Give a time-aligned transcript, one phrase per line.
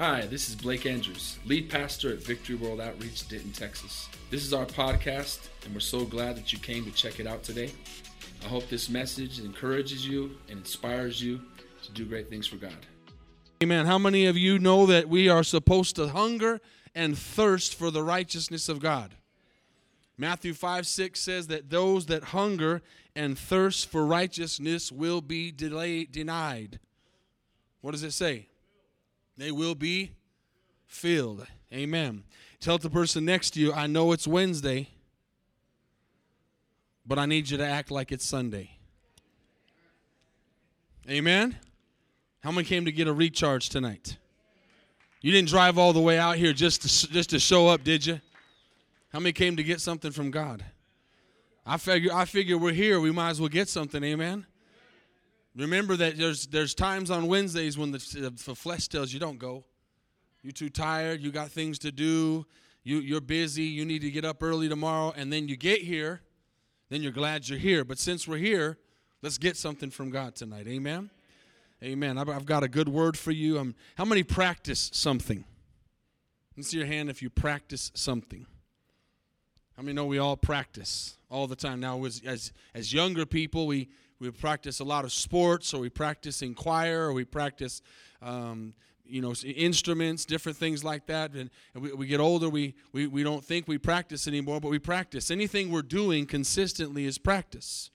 [0.00, 4.08] Hi, this is Blake Andrews, lead pastor at Victory World Outreach, Denton, Texas.
[4.30, 7.42] This is our podcast, and we're so glad that you came to check it out
[7.42, 7.70] today.
[8.42, 11.42] I hope this message encourages you and inspires you
[11.82, 12.86] to do great things for God.
[13.62, 13.84] Amen.
[13.84, 16.62] How many of you know that we are supposed to hunger
[16.94, 19.16] and thirst for the righteousness of God?
[20.16, 22.80] Matthew 5 6 says that those that hunger
[23.14, 26.80] and thirst for righteousness will be delayed, denied.
[27.82, 28.46] What does it say?
[29.40, 30.12] They will be
[30.86, 31.46] filled.
[31.72, 32.24] Amen.
[32.60, 34.90] Tell the person next to you, I know it's Wednesday,
[37.06, 38.72] but I need you to act like it's Sunday.
[41.08, 41.56] Amen.
[42.40, 44.18] How many came to get a recharge tonight?
[45.22, 48.04] You didn't drive all the way out here just to, just to show up, did
[48.04, 48.20] you?
[49.10, 50.62] How many came to get something from God?
[51.64, 53.00] I figure I figure we're here.
[53.00, 54.04] We might as well get something.
[54.04, 54.44] Amen.
[55.56, 59.64] Remember that there's there's times on Wednesdays when the, the flesh tells you don't go.
[60.42, 61.20] You're too tired.
[61.20, 62.46] You got things to do.
[62.82, 63.64] You you're busy.
[63.64, 65.12] You need to get up early tomorrow.
[65.16, 66.22] And then you get here,
[66.88, 67.84] then you're glad you're here.
[67.84, 68.78] But since we're here,
[69.22, 70.66] let's get something from God tonight.
[70.68, 71.10] Amen.
[71.82, 72.18] Amen.
[72.18, 73.58] I've, I've got a good word for you.
[73.58, 75.44] Um, how many practice something?
[76.56, 78.46] Let's see your hand if you practice something.
[79.76, 81.80] How many know we all practice all the time?
[81.80, 83.88] Now, as, as, as younger people, we,
[84.20, 87.80] we practice a lot of sports, or we practice in choir, or we practice,
[88.20, 91.32] um, you know, instruments, different things like that.
[91.32, 94.70] And, and we, we, get older, we, we, we don't think we practice anymore, but
[94.70, 95.30] we practice.
[95.30, 97.90] Anything we're doing consistently is practice.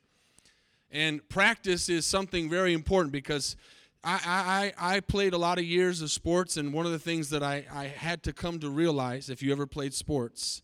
[0.91, 3.55] And practice is something very important because
[4.03, 7.29] I, I, I played a lot of years of sports, and one of the things
[7.29, 10.63] that I, I had to come to realize if you ever played sports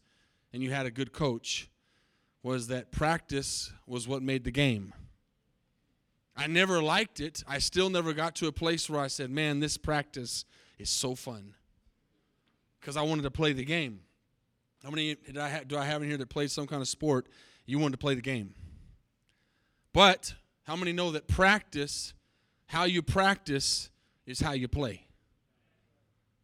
[0.54, 1.70] and you had a good coach
[2.44, 4.94] was that practice was what made the game.
[6.42, 7.44] I never liked it.
[7.48, 10.44] I still never got to a place where I said, man, this practice
[10.80, 11.54] is so fun.
[12.80, 14.00] Because I wanted to play the game.
[14.84, 16.88] How many did I ha- do I have in here that played some kind of
[16.88, 17.28] sport?
[17.68, 18.56] You wanted to play the game.
[19.94, 22.16] But how many know that practice,
[22.66, 23.92] how you practice,
[24.26, 25.06] is how you play?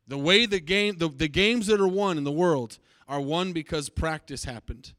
[0.07, 3.51] The way the game, the, the games that are won in the world are won
[3.51, 4.93] because practice happened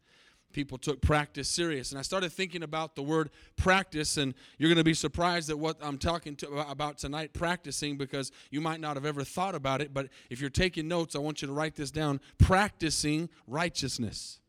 [0.59, 1.93] people took practice serious.
[1.93, 5.57] And I started thinking about the word practice, and you're going to be surprised at
[5.57, 9.81] what I'm talking to, about tonight, practicing, because you might not have ever thought about
[9.81, 9.95] it.
[9.95, 14.41] But if you're taking notes, I want you to write this down practicing righteousness.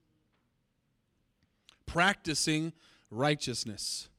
[1.85, 2.73] Practicing
[3.11, 4.09] righteousness.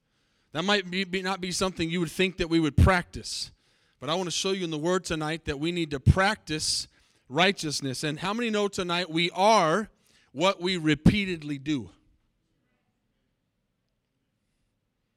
[0.52, 3.50] That might be, be, not be something you would think that we would practice.
[3.98, 6.86] But I want to show you in the Word tonight that we need to practice
[7.28, 8.04] righteousness.
[8.04, 9.90] And how many know tonight we are
[10.32, 11.90] what we repeatedly do.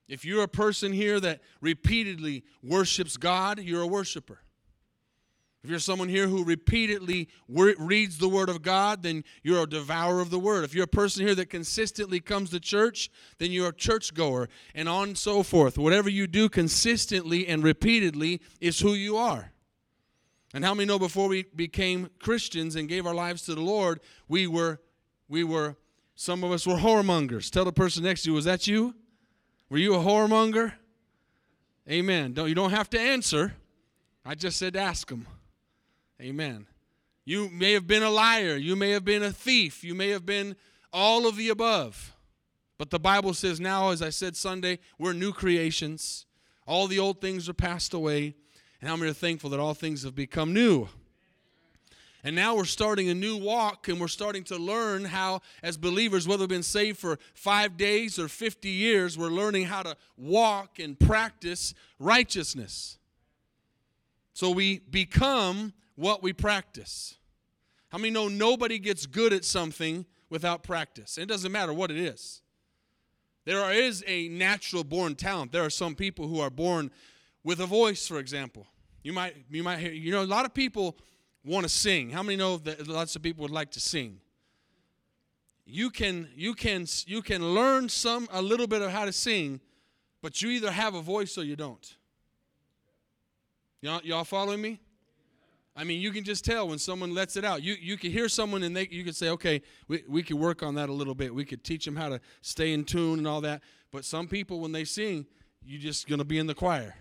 [0.07, 4.40] If you're a person here that repeatedly worships God, you're a worshiper.
[5.63, 10.19] If you're someone here who repeatedly reads the Word of God, then you're a devourer
[10.19, 10.66] of the Word.
[10.66, 14.90] If you're a person here that consistently comes to church, then you're a churchgoer, and
[14.90, 15.78] on and so forth.
[15.78, 19.53] Whatever you do consistently and repeatedly is who you are.
[20.53, 24.02] And how many know before we became Christians and gave our lives to the Lord,
[24.28, 24.81] we were
[25.33, 25.75] we were,
[26.13, 27.49] some of us were whoremongers.
[27.49, 28.94] Tell the person next to you, was that you?
[29.67, 30.73] Were you a whoremonger?
[31.89, 32.33] Amen.
[32.33, 33.55] Don't, you don't have to answer.
[34.23, 35.25] I just said ask them.
[36.22, 36.67] Amen.
[37.25, 38.57] You may have been a liar.
[38.57, 39.83] You may have been a thief.
[39.83, 40.55] You may have been
[40.93, 42.16] all of the above.
[42.77, 46.27] But the Bible says now, as I said Sunday, we're new creations.
[46.67, 48.35] All the old things are passed away.
[48.81, 50.89] And many are thankful that all things have become new?
[52.23, 56.25] And now we're starting a new walk and we're starting to learn how, as believers,
[56.25, 60.79] whether we've been saved for five days or 50 years, we're learning how to walk
[60.79, 62.97] and practice righteousness.
[64.34, 67.16] So we become what we practice.
[67.89, 71.17] How many know nobody gets good at something without practice?
[71.17, 72.41] It doesn't matter what it is.
[73.45, 75.51] There is a natural born talent.
[75.51, 76.90] There are some people who are born
[77.44, 78.66] with a voice, for example.
[79.03, 80.95] You might, you might hear, you know, a lot of people
[81.43, 82.09] want to sing.
[82.09, 84.19] How many know that lots of people would like to sing?
[85.66, 89.61] You can you can you can learn some a little bit of how to sing,
[90.22, 91.95] but you either have a voice or you don't.
[93.81, 94.79] Y'all, y'all following me?
[95.75, 97.63] I mean, you can just tell when someone lets it out.
[97.63, 100.63] You you can hear someone and they you can say, okay, we, we could work
[100.63, 101.34] on that a little bit.
[101.34, 103.61] We could teach them how to stay in tune and all that.
[103.91, 105.25] But some people, when they sing,
[105.66, 106.96] you're just gonna be in the choir.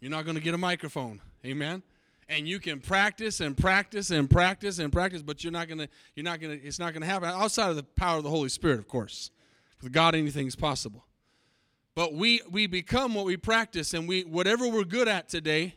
[0.00, 1.20] You're not gonna get a microphone.
[1.44, 1.82] Amen
[2.28, 6.24] and you can practice and practice and practice and practice, but you're not gonna, you're
[6.24, 8.88] not gonna, it's not gonna happen outside of the power of the Holy Spirit, of
[8.88, 9.30] course.
[9.82, 11.04] With God, anything is possible.
[11.94, 15.74] But we we become what we practice, and we whatever we're good at today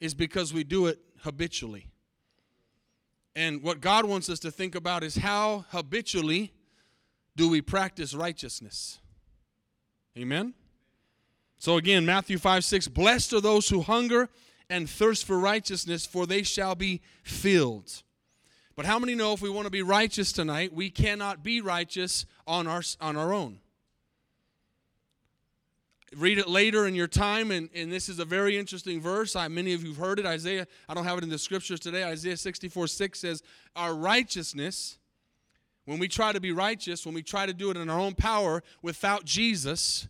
[0.00, 1.86] is because we do it habitually.
[3.34, 6.52] And what God wants us to think about is how habitually
[7.36, 8.98] do we practice righteousness?
[10.18, 10.52] Amen?
[11.58, 14.28] So again, Matthew 5 6 Blessed are those who hunger
[14.72, 18.02] and thirst for righteousness, for they shall be filled.
[18.74, 22.24] But how many know if we want to be righteous tonight, we cannot be righteous
[22.46, 23.58] on our, on our own?
[26.16, 29.36] Read it later in your time, and, and this is a very interesting verse.
[29.36, 30.24] I, many of you have heard it.
[30.24, 32.04] Isaiah, I don't have it in the scriptures today.
[32.04, 33.42] Isaiah 64 6 says,
[33.76, 34.96] Our righteousness,
[35.84, 38.14] when we try to be righteous, when we try to do it in our own
[38.14, 40.08] power without Jesus,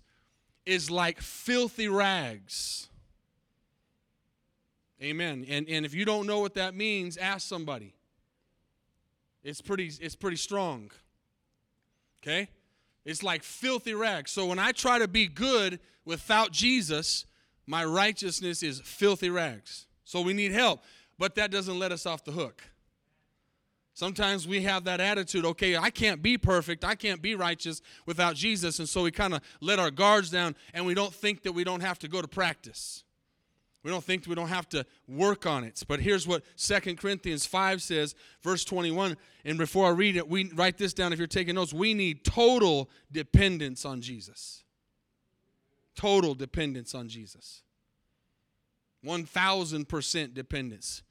[0.64, 2.88] is like filthy rags.
[5.02, 5.44] Amen.
[5.48, 7.94] And, and if you don't know what that means, ask somebody.
[9.42, 10.90] It's pretty, it's pretty strong.
[12.22, 12.48] Okay?
[13.04, 14.30] It's like filthy rags.
[14.30, 17.26] So when I try to be good without Jesus,
[17.66, 19.86] my righteousness is filthy rags.
[20.04, 20.82] So we need help.
[21.18, 22.62] But that doesn't let us off the hook.
[23.94, 28.36] Sometimes we have that attitude, okay, I can't be perfect, I can't be righteous without
[28.36, 28.78] Jesus.
[28.78, 31.62] And so we kind of let our guards down and we don't think that we
[31.62, 33.04] don't have to go to practice.
[33.82, 35.82] We don't think we don't have to work on it.
[35.88, 39.16] But here's what Second Corinthians 5 says, verse 21.
[39.44, 41.72] And before I read it, we write this down if you're taking notes.
[41.72, 44.62] We need total dependence on Jesus.
[45.96, 47.62] Total dependence on Jesus.
[49.04, 51.02] 1000% dependence.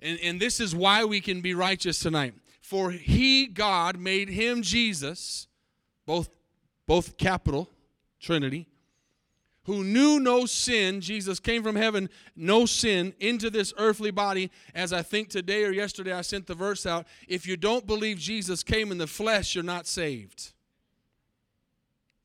[0.00, 2.34] And, and this is why we can be righteous tonight.
[2.62, 5.46] For he, God, made him Jesus,
[6.06, 6.30] both,
[6.86, 7.68] both capital,
[8.18, 8.66] Trinity,
[9.64, 14.50] who knew no sin, Jesus came from heaven, no sin, into this earthly body.
[14.74, 18.18] As I think today or yesterday I sent the verse out if you don't believe
[18.18, 20.52] Jesus came in the flesh, you're not saved.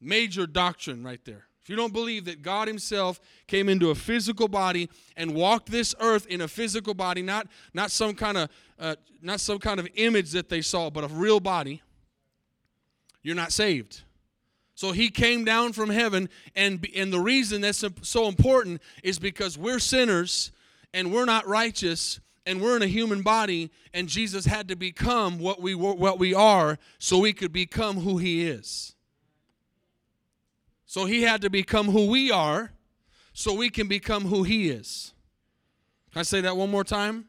[0.01, 1.45] Major doctrine right there.
[1.61, 5.93] If you don't believe that God Himself came into a physical body and walked this
[5.99, 8.49] earth in a physical body, not, not some kind of
[8.79, 11.81] uh, not some kind of image that they saw, but a real body,
[13.21, 14.03] you're not saved.
[14.79, 19.57] So he came down from heaven, and, and the reason that's so important is because
[19.57, 20.53] we're sinners
[20.93, 25.37] and we're not righteous and we're in a human body, and Jesus had to become
[25.37, 28.95] what we, what we are so we could become who he is.
[30.85, 32.71] So he had to become who we are
[33.33, 35.13] so we can become who he is.
[36.13, 37.25] Can I say that one more time?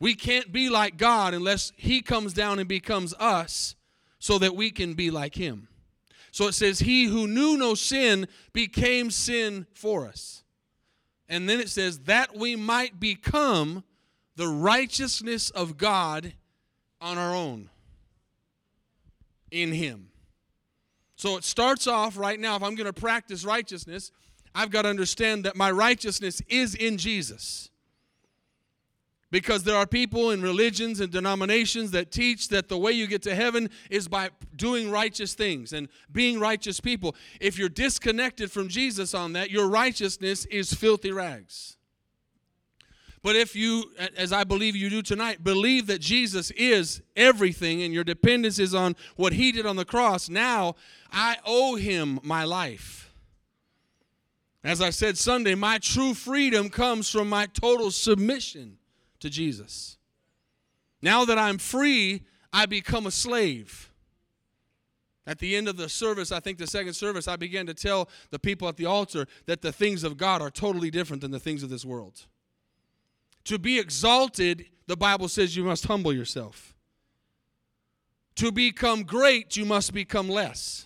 [0.00, 3.76] We can't be like God unless he comes down and becomes us
[4.18, 5.68] so that we can be like him.
[6.34, 10.42] So it says, He who knew no sin became sin for us.
[11.28, 13.84] And then it says, That we might become
[14.34, 16.32] the righteousness of God
[17.00, 17.70] on our own
[19.52, 20.08] in Him.
[21.14, 22.56] So it starts off right now.
[22.56, 24.10] If I'm going to practice righteousness,
[24.56, 27.70] I've got to understand that my righteousness is in Jesus.
[29.34, 33.20] Because there are people in religions and denominations that teach that the way you get
[33.22, 37.16] to heaven is by doing righteous things and being righteous people.
[37.40, 41.76] If you're disconnected from Jesus on that, your righteousness is filthy rags.
[43.24, 47.92] But if you, as I believe you do tonight, believe that Jesus is everything and
[47.92, 50.76] your dependence is on what he did on the cross, now
[51.10, 53.12] I owe him my life.
[54.62, 58.78] As I said Sunday, my true freedom comes from my total submission
[59.24, 59.96] to Jesus.
[61.00, 63.90] Now that I'm free, I become a slave.
[65.26, 68.10] At the end of the service, I think the second service, I began to tell
[68.30, 71.40] the people at the altar that the things of God are totally different than the
[71.40, 72.26] things of this world.
[73.44, 76.74] To be exalted, the Bible says you must humble yourself.
[78.36, 80.84] To become great, you must become less.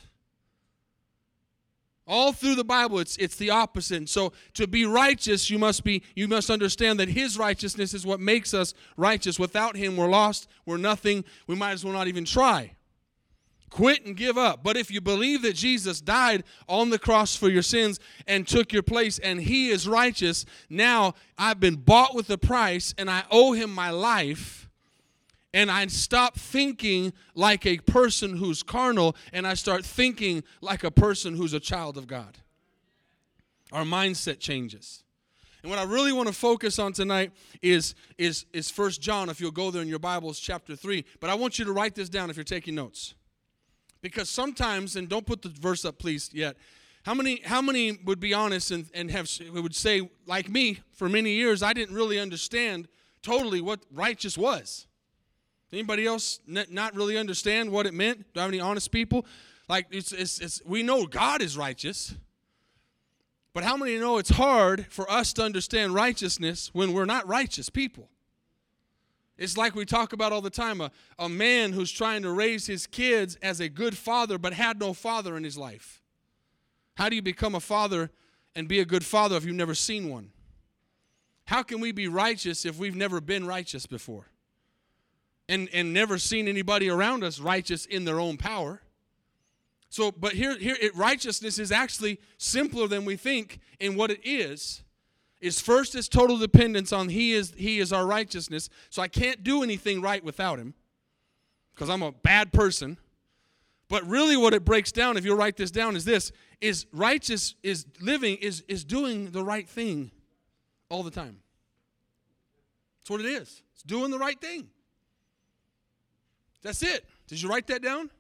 [2.08, 3.98] All through the Bible, it's, it's the opposite.
[3.98, 8.06] And so to be righteous, you must be you must understand that his righteousness is
[8.06, 9.38] what makes us righteous.
[9.38, 12.72] Without him, we're lost, we're nothing, we might as well not even try.
[13.70, 14.64] Quit and give up.
[14.64, 18.72] But if you believe that Jesus died on the cross for your sins and took
[18.72, 23.24] your place and he is righteous, now I've been bought with a price and I
[23.30, 24.67] owe him my life
[25.54, 30.90] and I stop thinking like a person who's carnal and I start thinking like a
[30.90, 32.38] person who's a child of God.
[33.72, 35.02] Our mindset changes.
[35.62, 39.40] And what I really want to focus on tonight is is is First John if
[39.40, 41.04] you'll go there in your Bibles chapter 3.
[41.20, 43.14] But I want you to write this down if you're taking notes.
[44.00, 46.56] Because sometimes and don't put the verse up please yet.
[47.04, 51.08] How many how many would be honest and, and have would say like me for
[51.08, 52.86] many years I didn't really understand
[53.22, 54.87] totally what righteous was.
[55.72, 58.32] Anybody else not really understand what it meant?
[58.32, 59.26] Do I have any honest people?
[59.68, 62.14] Like it's, it's, it's we know God is righteous.
[63.52, 67.68] But how many know it's hard for us to understand righteousness when we're not righteous
[67.68, 68.08] people?
[69.36, 72.66] It's like we talk about all the time a, a man who's trying to raise
[72.66, 76.02] his kids as a good father but had no father in his life.
[76.96, 78.10] How do you become a father
[78.54, 80.30] and be a good father if you've never seen one?
[81.44, 84.26] How can we be righteous if we've never been righteous before?
[85.48, 88.82] And, and never seen anybody around us righteous in their own power.
[89.90, 94.20] So, but here, here it, righteousness is actually simpler than we think in what it
[94.22, 94.82] is.
[95.40, 98.68] Is first is total dependence on he is he is our righteousness.
[98.90, 100.74] So i can't do anything right without him
[101.72, 102.98] because i'm a bad person.
[103.88, 107.54] But really what it breaks down if you'll write this down is this is righteous
[107.62, 110.10] is living is is doing the right thing
[110.90, 111.38] all the time.
[113.00, 113.62] That's what it is.
[113.74, 114.68] It's doing the right thing
[116.62, 117.04] that's it.
[117.26, 118.10] Did you write that down?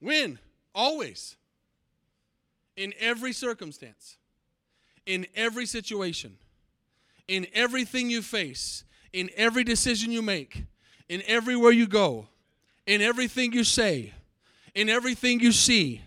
[0.00, 0.38] When?
[0.74, 1.36] Always.
[2.76, 4.16] In every circumstance.
[5.06, 6.36] In every situation,
[7.28, 8.82] in everything you face,
[9.12, 10.64] in every decision you make,
[11.08, 12.26] in everywhere you go,
[12.86, 14.12] in everything you say,
[14.74, 16.02] in everything you see,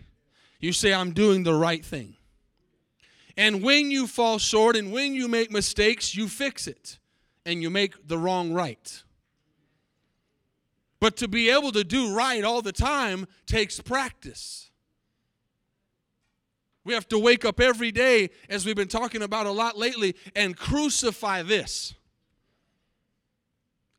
[0.60, 2.16] you say, I'm doing the right thing.
[3.38, 7.00] And when you fall short and when you make mistakes, you fix it.
[7.46, 9.02] And you make the wrong right.
[11.00, 14.70] But to be able to do right all the time takes practice.
[16.84, 20.16] We have to wake up every day, as we've been talking about a lot lately,
[20.36, 21.94] and crucify this.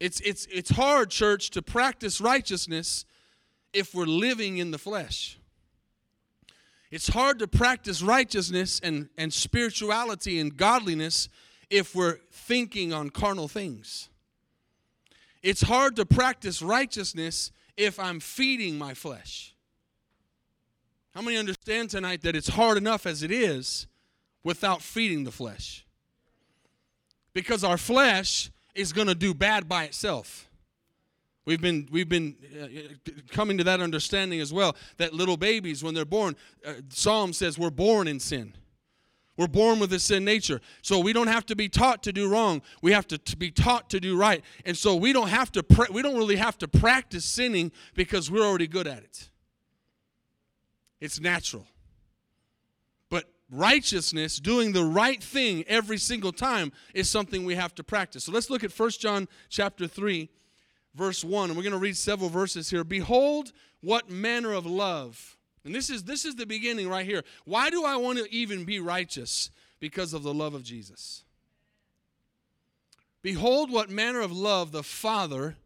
[0.00, 3.04] It's, it's, it's hard, church, to practice righteousness
[3.72, 5.38] if we're living in the flesh.
[6.90, 11.28] It's hard to practice righteousness and, and spirituality and godliness
[11.68, 14.08] if we're thinking on carnal things.
[15.42, 19.54] It's hard to practice righteousness if I'm feeding my flesh.
[21.14, 23.86] How many understand tonight that it's hard enough as it is
[24.44, 25.84] without feeding the flesh?
[27.32, 30.48] Because our flesh is going to do bad by itself.
[31.46, 32.66] We've been, we've been uh,
[33.32, 37.58] coming to that understanding as well that little babies, when they're born, uh, Psalm says
[37.58, 38.54] we're born in sin.
[39.40, 40.60] We're born with a sin nature.
[40.82, 42.60] So we don't have to be taught to do wrong.
[42.82, 44.44] We have to, be taught to do right.
[44.66, 48.30] And so we don't have to pra- we don't really have to practice sinning because
[48.30, 49.30] we're already good at it.
[51.00, 51.66] It's natural.
[53.08, 58.24] But righteousness, doing the right thing every single time, is something we have to practice.
[58.24, 60.28] So let's look at 1 John chapter 3,
[60.94, 61.48] verse 1.
[61.48, 62.84] And we're going to read several verses here.
[62.84, 65.38] Behold, what manner of love.
[65.64, 67.22] And this is this is the beginning right here.
[67.44, 69.50] Why do I want to even be righteous?
[69.78, 71.24] Because of the love of Jesus.
[73.22, 75.56] Behold, what manner of love the Father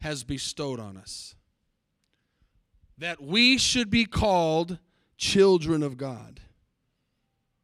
[0.00, 1.34] has bestowed on us
[2.98, 4.78] that we should be called
[5.16, 6.40] children of God.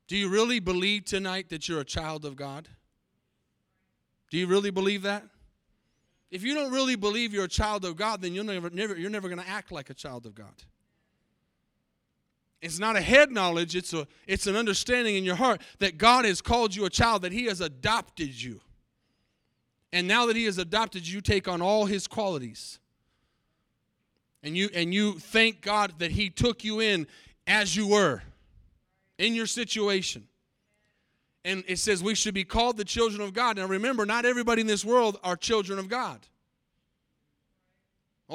[0.06, 2.68] Do you really believe tonight that you're a child of God?
[4.30, 5.24] Do you really believe that?
[6.30, 9.10] If you don't really believe you're a child of God, then you're never, never you're
[9.10, 10.54] never going to act like a child of God.
[12.64, 16.24] It's not a head knowledge, it's, a, it's an understanding in your heart that God
[16.24, 18.60] has called you a child, that He has adopted you.
[19.92, 22.80] And now that He has adopted you, you take on all His qualities
[24.44, 27.08] and you and you thank God that he took you in
[27.46, 28.22] as you were
[29.18, 30.28] in your situation.
[31.46, 33.56] And it says we should be called the children of God.
[33.56, 36.20] Now remember, not everybody in this world are children of God.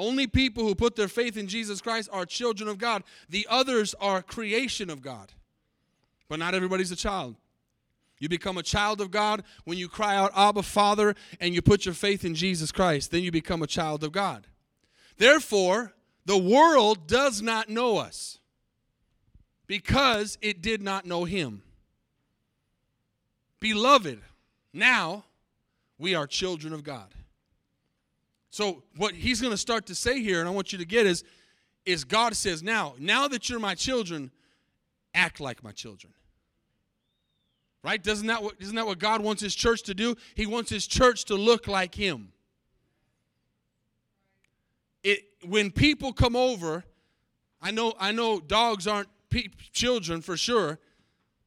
[0.00, 3.04] Only people who put their faith in Jesus Christ are children of God.
[3.28, 5.34] The others are creation of God.
[6.26, 7.36] But not everybody's a child.
[8.18, 11.84] You become a child of God when you cry out, Abba, Father, and you put
[11.84, 13.10] your faith in Jesus Christ.
[13.10, 14.46] Then you become a child of God.
[15.18, 15.92] Therefore,
[16.24, 18.38] the world does not know us
[19.66, 21.62] because it did not know him.
[23.60, 24.18] Beloved,
[24.72, 25.26] now
[25.98, 27.14] we are children of God.
[28.50, 31.06] So what he's going to start to say here and I want you to get
[31.06, 31.24] is
[31.86, 34.30] is God says now, now that you're my children,
[35.14, 36.12] act like my children.
[37.82, 38.02] Right?
[38.02, 40.16] Doesn't that what isn't that what God wants his church to do?
[40.34, 42.32] He wants his church to look like him
[45.02, 46.84] it when people come over,
[47.60, 50.78] I know I know dogs aren't pe- children for sure,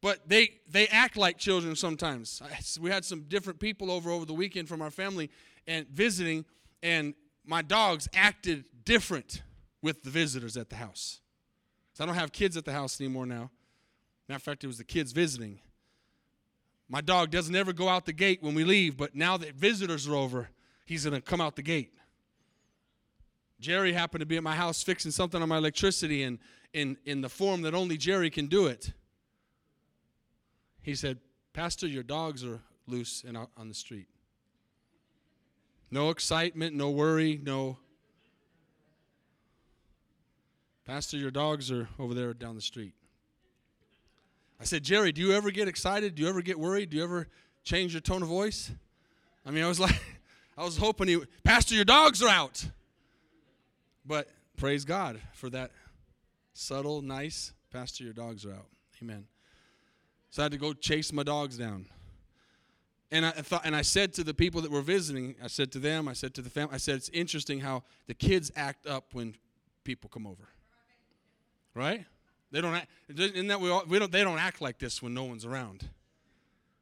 [0.00, 2.42] but they they act like children sometimes.
[2.80, 5.30] We had some different people over over the weekend from our family
[5.66, 6.44] and visiting,
[6.84, 7.14] and
[7.46, 9.42] my dogs acted different
[9.82, 11.20] with the visitors at the house.
[11.94, 13.50] So I don't have kids at the house anymore now.
[14.28, 15.58] Matter of fact, it was the kids visiting.
[16.88, 20.06] My dog doesn't ever go out the gate when we leave, but now that visitors
[20.06, 20.50] are over,
[20.84, 21.94] he's going to come out the gate.
[23.60, 26.38] Jerry happened to be at my house fixing something on my electricity and
[26.74, 28.92] in, in the form that only Jerry can do it.
[30.82, 31.18] He said,
[31.54, 34.08] Pastor, your dogs are loose and out on the street.
[35.90, 37.78] No excitement, no worry, no.
[40.84, 42.94] Pastor, your dogs are over there down the street.
[44.60, 46.14] I said, Jerry, do you ever get excited?
[46.14, 46.90] Do you ever get worried?
[46.90, 47.28] Do you ever
[47.64, 48.70] change your tone of voice?
[49.46, 50.00] I mean, I was like,
[50.56, 52.64] I was hoping he, Pastor, your dogs are out.
[54.06, 55.70] But praise God for that
[56.52, 58.66] subtle, nice, Pastor, your dogs are out.
[59.02, 59.26] Amen.
[60.30, 61.86] So I had to go chase my dogs down.
[63.10, 65.78] And I thought, and I said to the people that were visiting, I said to
[65.78, 69.12] them, I said to the family, I said, it's interesting how the kids act up
[69.12, 69.36] when
[69.84, 70.48] people come over.
[71.74, 72.04] Right?
[72.50, 75.14] They don't act, isn't that we, all, we don't, they don't act like this when
[75.14, 75.88] no one's around.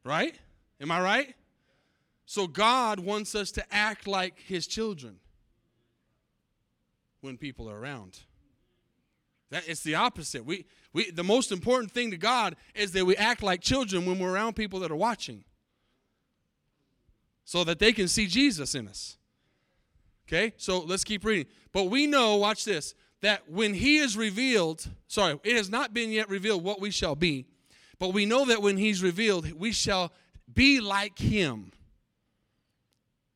[0.03, 0.35] Right?
[0.79, 1.35] Am I right?
[2.25, 5.17] So God wants us to act like his children
[7.21, 8.19] when people are around.
[9.49, 10.45] That it's the opposite.
[10.45, 14.19] We, we the most important thing to God is that we act like children when
[14.19, 15.43] we're around people that are watching.
[17.45, 19.17] So that they can see Jesus in us.
[20.27, 20.53] Okay?
[20.57, 21.45] So let's keep reading.
[21.71, 26.11] But we know, watch this, that when he is revealed, sorry, it has not been
[26.11, 27.45] yet revealed what we shall be,
[27.99, 30.11] but we know that when he's revealed, we shall
[30.53, 31.71] be like him.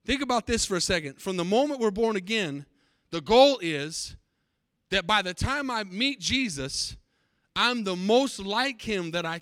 [0.05, 1.21] Think about this for a second.
[1.21, 2.65] From the moment we're born again,
[3.11, 4.15] the goal is
[4.89, 6.95] that by the time I meet Jesus,
[7.55, 9.41] I'm the most like him that I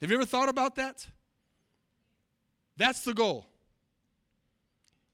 [0.00, 1.06] Have you ever thought about that?
[2.76, 3.46] That's the goal.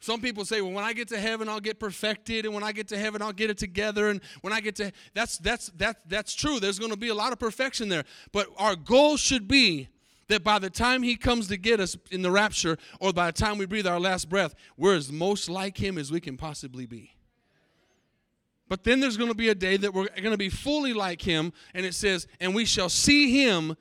[0.02, 2.72] Some people say, well, when I get to heaven, I'll get perfected, and when I
[2.72, 4.08] get to heaven, I'll get it together.
[4.08, 6.58] And when I get to that's that's that that's true.
[6.58, 8.04] There's going to be a lot of perfection there.
[8.32, 9.88] But our goal should be
[10.28, 13.32] that by the time he comes to get us in the rapture, or by the
[13.32, 16.86] time we breathe our last breath, we're as most like him as we can possibly
[16.86, 17.14] be.
[18.68, 21.20] But then there's going to be a day that we're going to be fully like
[21.20, 23.76] him, and it says, and we shall see him.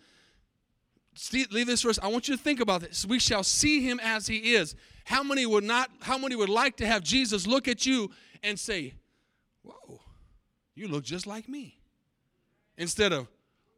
[1.33, 1.99] Leave this verse.
[2.01, 3.05] I want you to think about this.
[3.05, 4.75] We shall see him as he is.
[5.03, 8.11] How many would not, how many would like to have Jesus look at you
[8.43, 8.93] and say,
[9.63, 9.99] Whoa,
[10.75, 11.77] you look just like me?
[12.77, 13.27] Instead of,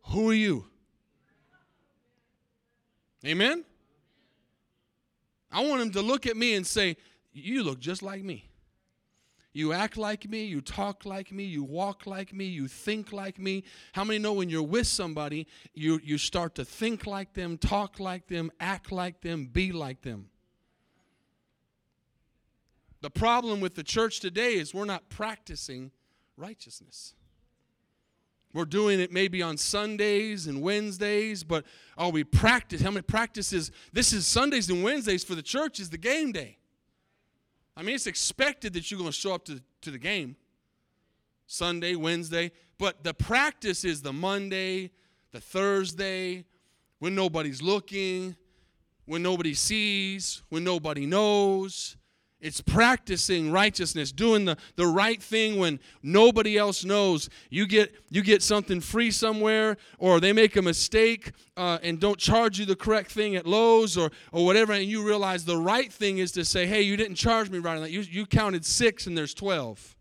[0.07, 0.67] Who are you?
[3.25, 3.63] Amen?
[5.51, 6.95] I want him to look at me and say,
[7.33, 8.50] You look just like me.
[9.53, 13.37] You act like me, you talk like me, you walk like me, you think like
[13.37, 13.63] me.
[13.91, 17.99] How many know when you're with somebody, you, you start to think like them, talk
[17.99, 20.29] like them, act like them, be like them?
[23.01, 25.91] The problem with the church today is we're not practicing
[26.37, 27.13] righteousness.
[28.53, 31.65] We're doing it maybe on Sundays and Wednesdays, but
[31.97, 32.81] oh, we practice.
[32.81, 33.71] How many practices?
[33.91, 36.57] This is Sundays and Wednesdays for the church is the game day.
[37.75, 40.35] I mean, it's expected that you're going to show up to, to the game
[41.47, 44.91] Sunday, Wednesday, but the practice is the Monday,
[45.31, 46.45] the Thursday,
[46.99, 48.35] when nobody's looking,
[49.05, 51.97] when nobody sees, when nobody knows.
[52.41, 57.29] It's practicing righteousness, doing the, the right thing when nobody else knows.
[57.51, 62.17] You get, you get something free somewhere, or they make a mistake uh, and don't
[62.17, 65.93] charge you the correct thing at Lowe's or, or whatever, and you realize the right
[65.93, 67.91] thing is to say, hey, you didn't charge me right on that.
[67.91, 69.95] You, you counted six and there's 12.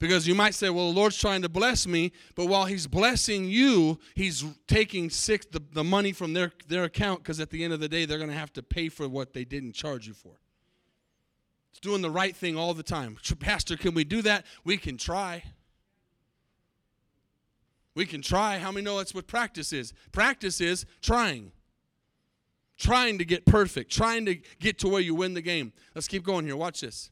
[0.00, 3.44] Because you might say, well, the Lord's trying to bless me, but while He's blessing
[3.44, 7.74] you, He's taking six, the, the money from their, their account because at the end
[7.74, 10.14] of the day, they're going to have to pay for what they didn't charge you
[10.14, 10.32] for.
[11.70, 13.16] It's doing the right thing all the time.
[13.40, 14.44] Pastor, can we do that?
[14.64, 15.44] We can try.
[17.94, 18.58] We can try.
[18.58, 19.92] How many know that's what practice is?
[20.12, 21.52] Practice is trying.
[22.78, 25.72] Trying to get perfect, trying to get to where you win the game.
[25.94, 26.56] Let's keep going here.
[26.56, 27.10] Watch this.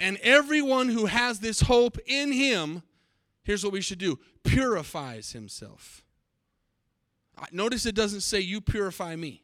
[0.00, 2.82] And everyone who has this hope in him,
[3.42, 6.02] here's what we should do purifies himself.
[7.50, 9.42] Notice it doesn't say, You purify me,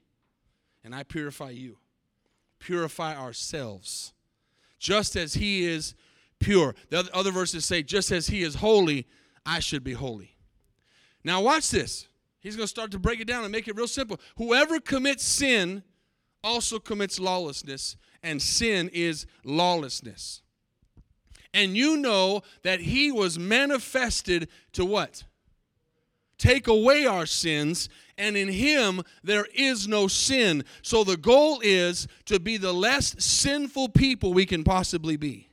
[0.82, 1.76] and I purify you
[2.58, 4.12] purify ourselves,
[4.78, 5.94] just as He is
[6.38, 6.74] pure.
[6.90, 9.06] The other verses say, just as He is holy,
[9.44, 10.36] I should be holy.
[11.24, 12.06] Now, watch this.
[12.40, 14.20] He's going to start to break it down and make it real simple.
[14.36, 15.82] Whoever commits sin
[16.44, 20.42] also commits lawlessness, and sin is lawlessness.
[21.52, 25.24] And you know that He was manifested to what?
[26.36, 30.64] Take away our sins, and in him there is no sin.
[30.82, 35.48] So the goal is to be the less sinful people we can possibly be.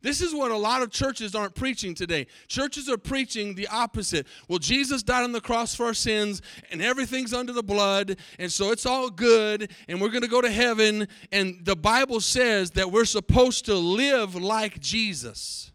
[0.00, 2.28] This is what a lot of churches aren't preaching today.
[2.46, 4.28] Churches are preaching the opposite.
[4.46, 8.50] Well, Jesus died on the cross for our sins, and everything's under the blood, and
[8.50, 11.08] so it's all good, and we're going to go to heaven.
[11.32, 15.72] And the Bible says that we're supposed to live like Jesus.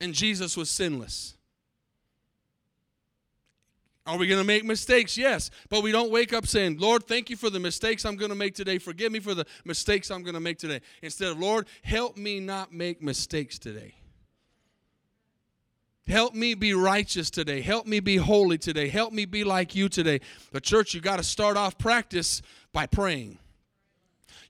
[0.00, 1.36] And Jesus was sinless.
[4.04, 5.16] Are we going to make mistakes?
[5.16, 5.50] Yes.
[5.68, 8.34] But we don't wake up saying, Lord, thank you for the mistakes I'm going to
[8.36, 8.78] make today.
[8.78, 10.80] Forgive me for the mistakes I'm going to make today.
[11.02, 13.94] Instead of, Lord, help me not make mistakes today.
[16.08, 17.60] Help me be righteous today.
[17.60, 18.88] Help me be holy today.
[18.88, 20.20] Help me be like you today.
[20.50, 23.38] The church, you got to start off practice by praying.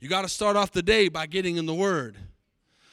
[0.00, 2.16] You got to start off the day by getting in the Word.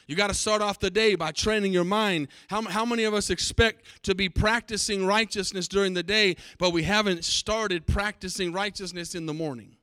[0.09, 2.29] You got to start off the day by training your mind.
[2.47, 6.81] How, how many of us expect to be practicing righteousness during the day, but we
[6.81, 9.75] haven't started practicing righteousness in the morning?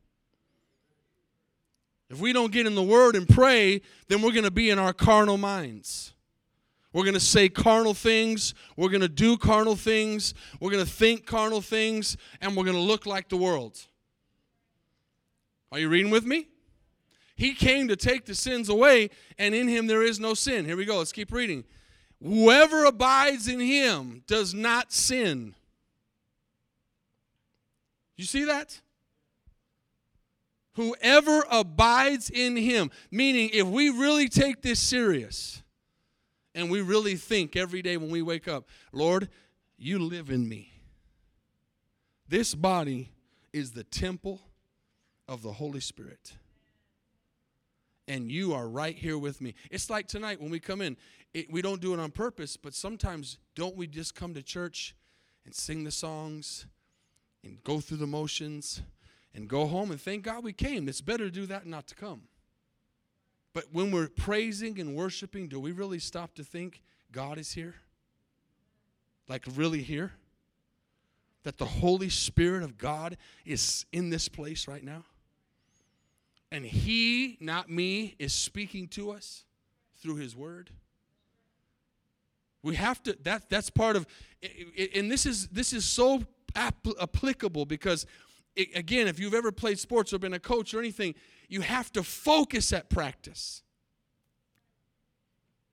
[2.10, 4.80] If we don't get in the Word and pray, then we're going to be in
[4.80, 6.12] our carnal minds.
[6.92, 8.52] We're going to say carnal things.
[8.76, 10.34] We're going to do carnal things.
[10.58, 12.16] We're going to think carnal things.
[12.40, 13.78] And we're going to look like the world.
[15.70, 16.48] Are you reading with me?
[17.36, 20.64] He came to take the sins away, and in him there is no sin.
[20.64, 20.98] Here we go.
[20.98, 21.64] Let's keep reading.
[22.22, 25.54] Whoever abides in him does not sin.
[28.16, 28.80] You see that?
[30.72, 32.90] Whoever abides in him.
[33.10, 35.62] Meaning, if we really take this serious
[36.54, 39.28] and we really think every day when we wake up, Lord,
[39.76, 40.72] you live in me.
[42.26, 43.10] This body
[43.52, 44.40] is the temple
[45.28, 46.32] of the Holy Spirit
[48.08, 49.54] and you are right here with me.
[49.70, 50.96] It's like tonight when we come in,
[51.34, 54.94] it, we don't do it on purpose, but sometimes don't we just come to church
[55.44, 56.66] and sing the songs
[57.44, 58.82] and go through the motions
[59.34, 60.88] and go home and thank God we came.
[60.88, 62.22] It's better to do that than not to come.
[63.52, 67.74] But when we're praising and worshiping, do we really stop to think God is here?
[69.28, 70.12] Like, really here?
[71.42, 75.04] That the Holy Spirit of God is in this place right now?
[76.52, 79.44] And he, not me, is speaking to us
[80.00, 80.70] through his word.
[82.62, 84.06] We have to that that's part of
[84.94, 86.24] and this is this is so
[86.56, 88.06] applicable because
[88.74, 91.14] again, if you've ever played sports or been a coach or anything,
[91.48, 93.62] you have to focus at practice.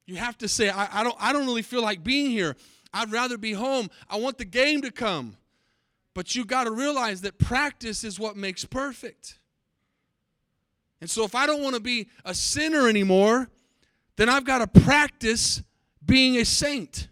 [0.06, 2.56] You have to say, I, I, don't, I don't really feel like being here.
[2.94, 3.90] I'd rather be home.
[4.10, 5.38] I want the game to come.
[6.14, 9.40] But you got to realize that practice is what makes perfect.
[11.04, 13.50] And so if I don't want to be a sinner anymore,
[14.16, 15.62] then I've got to practice
[16.06, 17.10] being a saint.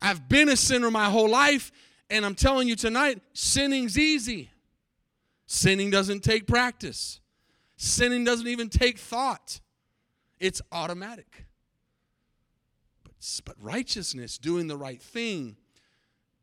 [0.00, 1.72] I've been a sinner my whole life,
[2.08, 4.50] and I'm telling you tonight, sinning's easy.
[5.46, 7.18] Sinning doesn't take practice.
[7.76, 9.58] Sinning doesn't even take thought.
[10.38, 11.46] It's automatic.
[13.02, 15.56] But, but righteousness, doing the right thing,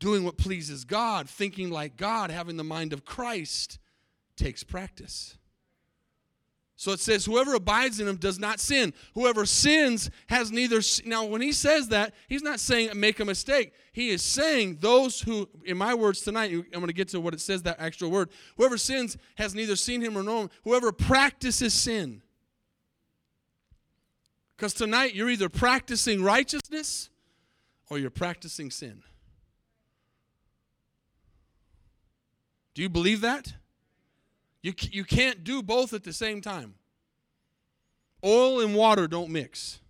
[0.00, 3.78] doing what pleases God, thinking like God, having the mind of Christ,
[4.40, 5.36] takes practice.
[6.76, 8.94] So it says, whoever abides in him does not sin.
[9.14, 10.80] Whoever sins has neither.
[11.04, 13.74] Now, when he says that, he's not saying make a mistake.
[13.92, 17.34] He is saying those who, in my words tonight, I'm going to get to what
[17.34, 18.30] it says, that actual word.
[18.56, 20.50] Whoever sins has neither seen him or known him.
[20.64, 22.22] Whoever practices sin.
[24.56, 27.10] Because tonight you're either practicing righteousness
[27.90, 29.02] or you're practicing sin.
[32.72, 33.52] Do you believe that?
[34.62, 36.74] You, you can't do both at the same time.
[38.24, 39.80] Oil and water don't mix.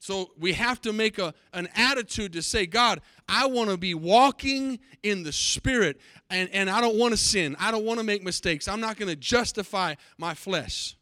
[0.00, 3.94] So we have to make a, an attitude to say, God, I want to be
[3.94, 7.54] walking in the Spirit and, and I don't want to sin.
[7.60, 8.66] I don't want to make mistakes.
[8.66, 10.96] I'm not going to justify my flesh.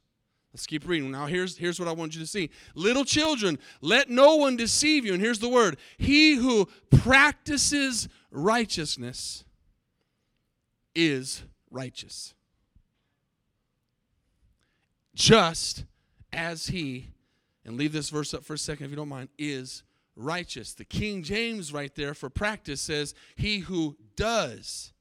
[0.53, 1.11] Let's keep reading.
[1.11, 2.51] Now, here's, here's what I want you to see.
[2.75, 5.15] Little children, let no one deceive you.
[5.15, 9.45] And here's the word He who practices righteousness
[10.95, 12.35] is righteous.
[15.15, 15.85] Just
[16.33, 17.09] as he,
[17.65, 19.83] and leave this verse up for a second if you don't mind, is
[20.17, 20.75] righteous.
[20.75, 24.93] The King James, right there for practice, says, He who does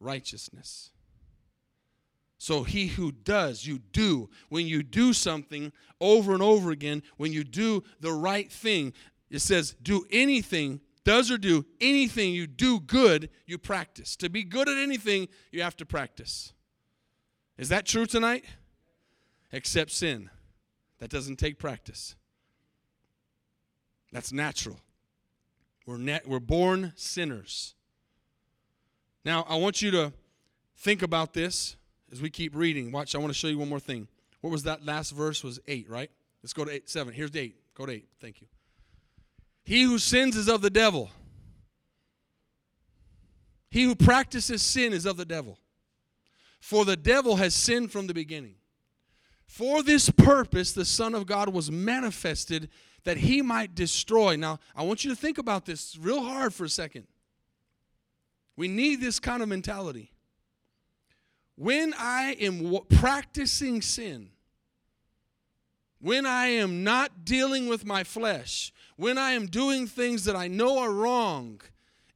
[0.00, 0.90] righteousness.
[2.38, 4.28] So, he who does, you do.
[4.50, 8.92] When you do something over and over again, when you do the right thing,
[9.30, 14.16] it says, do anything does or do anything you do good, you practice.
[14.16, 16.52] To be good at anything, you have to practice.
[17.56, 18.44] Is that true tonight?
[19.52, 20.30] Except sin.
[20.98, 22.16] That doesn't take practice.
[24.10, 24.80] That's natural.
[25.86, 27.76] We're, we're born sinners.
[29.24, 30.12] Now, I want you to
[30.76, 31.76] think about this
[32.10, 32.90] as we keep reading.
[32.90, 34.08] Watch, I want to show you one more thing.
[34.40, 35.44] What was that last verse?
[35.44, 36.10] Was 8, right?
[36.42, 37.14] Let's go to 8, 7.
[37.14, 37.54] Here's 8.
[37.74, 38.08] Go to 8.
[38.20, 38.48] Thank you.
[39.66, 41.10] He who sins is of the devil.
[43.68, 45.58] He who practices sin is of the devil.
[46.60, 48.54] For the devil has sinned from the beginning.
[49.48, 52.70] For this purpose, the Son of God was manifested
[53.02, 54.36] that he might destroy.
[54.36, 57.08] Now, I want you to think about this real hard for a second.
[58.56, 60.12] We need this kind of mentality.
[61.56, 64.30] When I am practicing sin,
[66.00, 70.48] when I am not dealing with my flesh, when I am doing things that I
[70.48, 71.60] know are wrong,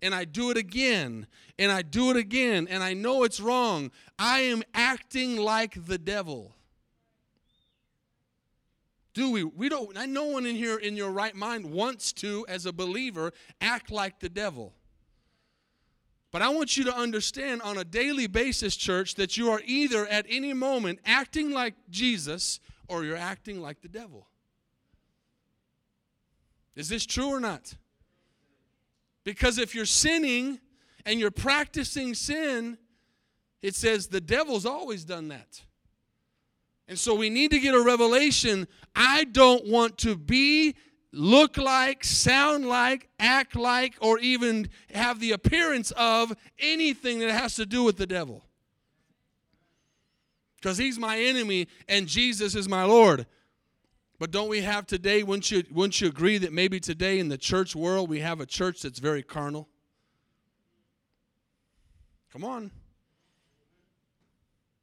[0.02, 1.26] and I do it again,
[1.58, 5.98] and I do it again, and I know it's wrong, I am acting like the
[5.98, 6.54] devil.
[9.12, 9.44] Do we?
[9.44, 9.94] We don't.
[10.08, 14.20] No one in here in your right mind wants to, as a believer, act like
[14.20, 14.72] the devil.
[16.30, 20.06] But I want you to understand on a daily basis, church, that you are either
[20.06, 24.26] at any moment acting like Jesus or you're acting like the devil.
[26.74, 27.74] Is this true or not?
[29.24, 30.58] Because if you're sinning
[31.06, 32.78] and you're practicing sin,
[33.62, 35.62] it says the devil's always done that.
[36.88, 38.66] And so we need to get a revelation.
[38.96, 40.74] I don't want to be
[41.12, 47.54] look like, sound like, act like, or even have the appearance of anything that has
[47.54, 48.44] to do with the devil.
[50.60, 53.26] Because he's my enemy and Jesus is my Lord.
[54.18, 57.38] But don't we have today, wouldn't you, wouldn't you agree that maybe today in the
[57.38, 59.68] church world we have a church that's very carnal?
[62.30, 62.70] Come on.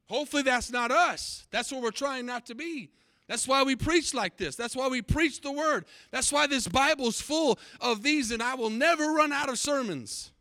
[0.08, 1.46] Hopefully that's not us.
[1.50, 2.90] That's what we're trying not to be.
[3.28, 4.56] That's why we preach like this.
[4.56, 5.84] That's why we preach the word.
[6.10, 10.32] That's why this Bible's full of these, and I will never run out of sermons.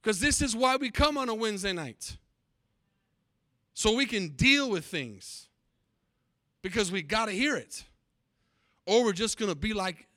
[0.00, 2.16] Because this is why we come on a Wednesday night.
[3.78, 5.46] So we can deal with things.
[6.62, 7.84] Because we got to hear it.
[8.86, 10.08] Or we're just going to be like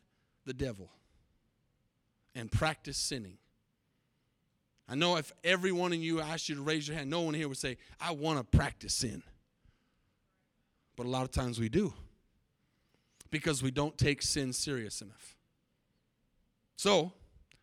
[0.47, 0.89] the devil
[2.34, 3.38] and practice sinning.
[4.89, 7.36] I know if every one of you asked you to raise your hand, no one
[7.36, 9.21] here would say, I want to practice sin.
[10.95, 11.93] But a lot of times we do
[13.30, 15.36] because we don't take sin serious enough.
[16.78, 17.13] So,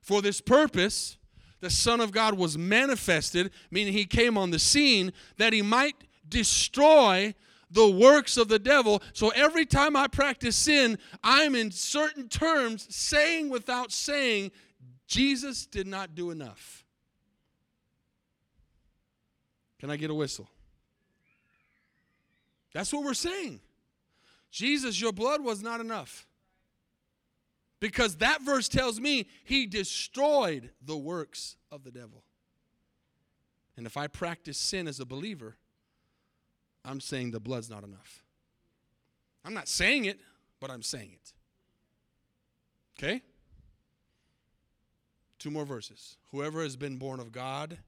[0.01, 1.18] for this purpose,
[1.61, 5.97] the Son of God was manifested, meaning he came on the scene that he might
[6.29, 7.35] destroy
[7.71, 9.03] the works of the devil.
[9.13, 14.53] So every time I practice sin, I'm in certain terms saying without saying,
[15.07, 16.85] Jesus did not do enough.
[19.81, 20.49] Can I get a whistle?
[22.73, 23.61] That's what we're saying.
[24.51, 26.28] Jesus, your blood was not enough.
[27.81, 32.25] Because that verse tells me he destroyed the works of the devil.
[33.77, 35.57] And if I practice sin as a believer,
[36.85, 38.25] I'm saying the blood's not enough.
[39.45, 40.19] I'm not saying it,
[40.59, 41.33] but I'm saying it.
[42.99, 43.23] Okay?
[45.39, 46.17] Two more verses.
[46.33, 47.79] Whoever has been born of God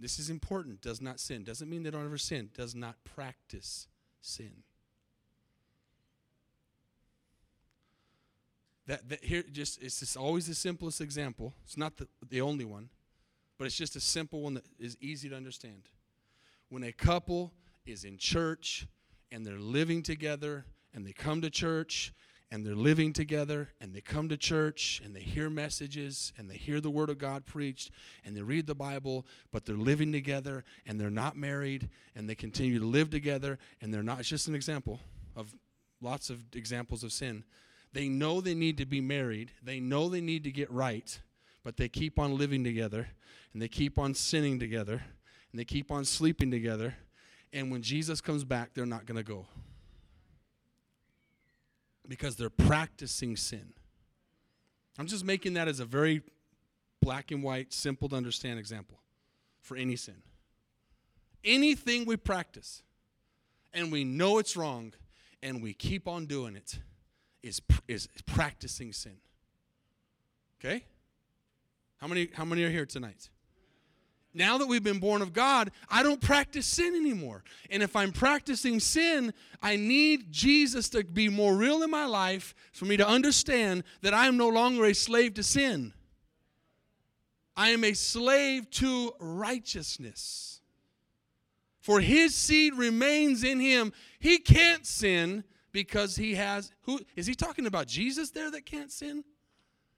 [0.00, 0.80] this is important.
[0.80, 1.42] Does not sin.
[1.42, 2.50] Doesn't mean they don't ever sin.
[2.54, 3.88] Does not practice
[4.20, 4.62] sin.
[8.88, 11.54] That, that here just it's just always the simplest example.
[11.64, 12.88] It's not the, the only one,
[13.58, 15.82] but it's just a simple one that is easy to understand.
[16.70, 17.52] When a couple
[17.84, 18.86] is in church
[19.30, 22.14] and they're living together and they come to church
[22.50, 26.56] and they're living together and they come to church and they hear messages and they
[26.56, 27.90] hear the word of God preached
[28.24, 32.34] and they read the Bible, but they're living together and they're not married and they
[32.34, 34.20] continue to live together and they're not.
[34.20, 34.98] It's just an example
[35.36, 35.54] of
[36.00, 37.44] lots of examples of sin.
[37.92, 41.18] They know they need to be married, they know they need to get right,
[41.64, 43.08] but they keep on living together
[43.52, 45.02] and they keep on sinning together
[45.50, 46.94] and they keep on sleeping together.
[47.52, 49.46] And when Jesus comes back, they're not going to go
[52.06, 53.72] because they're practicing sin.
[54.98, 56.22] I'm just making that as a very
[57.00, 58.98] black and white, simple to understand example
[59.60, 60.22] for any sin.
[61.44, 62.82] Anything we practice
[63.72, 64.92] and we know it's wrong
[65.42, 66.78] and we keep on doing it
[67.42, 69.16] is, is practicing sin.
[70.60, 70.84] Okay?
[71.98, 73.30] How many, how many are here tonight?
[74.38, 77.42] now that we've been born of God, I don't practice sin anymore.
[77.70, 82.54] And if I'm practicing sin, I need Jesus to be more real in my life
[82.72, 85.92] for me to understand that I am no longer a slave to sin.
[87.56, 90.60] I am a slave to righteousness.
[91.80, 93.92] For his seed remains in him.
[94.20, 98.90] He can't sin because he has who is he talking about Jesus there that can't
[98.90, 99.24] sin?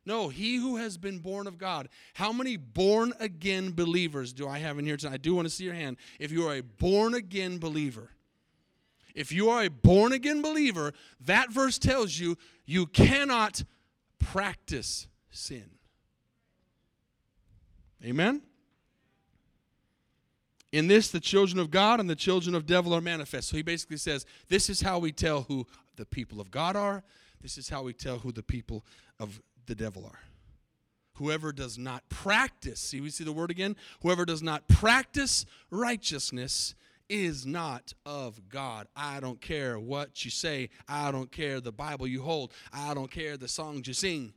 [0.06, 1.88] No, he who has been born of God.
[2.14, 5.14] How many born again believers do I have in here tonight?
[5.14, 5.98] I do want to see your hand.
[6.18, 8.10] If you are a born again believer,
[9.14, 13.64] if you are a born again believer, that verse tells you you cannot
[14.18, 15.70] practice sin.
[18.04, 18.42] Amen?
[20.72, 23.48] In this, the children of God and the children of devil are manifest.
[23.48, 27.02] So he basically says, This is how we tell who the people of God are.
[27.40, 28.84] This is how we tell who the people
[29.18, 30.20] of the devil are.
[31.14, 33.76] Whoever does not practice, see, we see the word again?
[34.02, 36.74] Whoever does not practice righteousness
[37.08, 38.86] is not of God.
[38.94, 40.70] I don't care what you say.
[40.88, 42.52] I don't care the Bible you hold.
[42.72, 44.32] I don't care the songs you sing.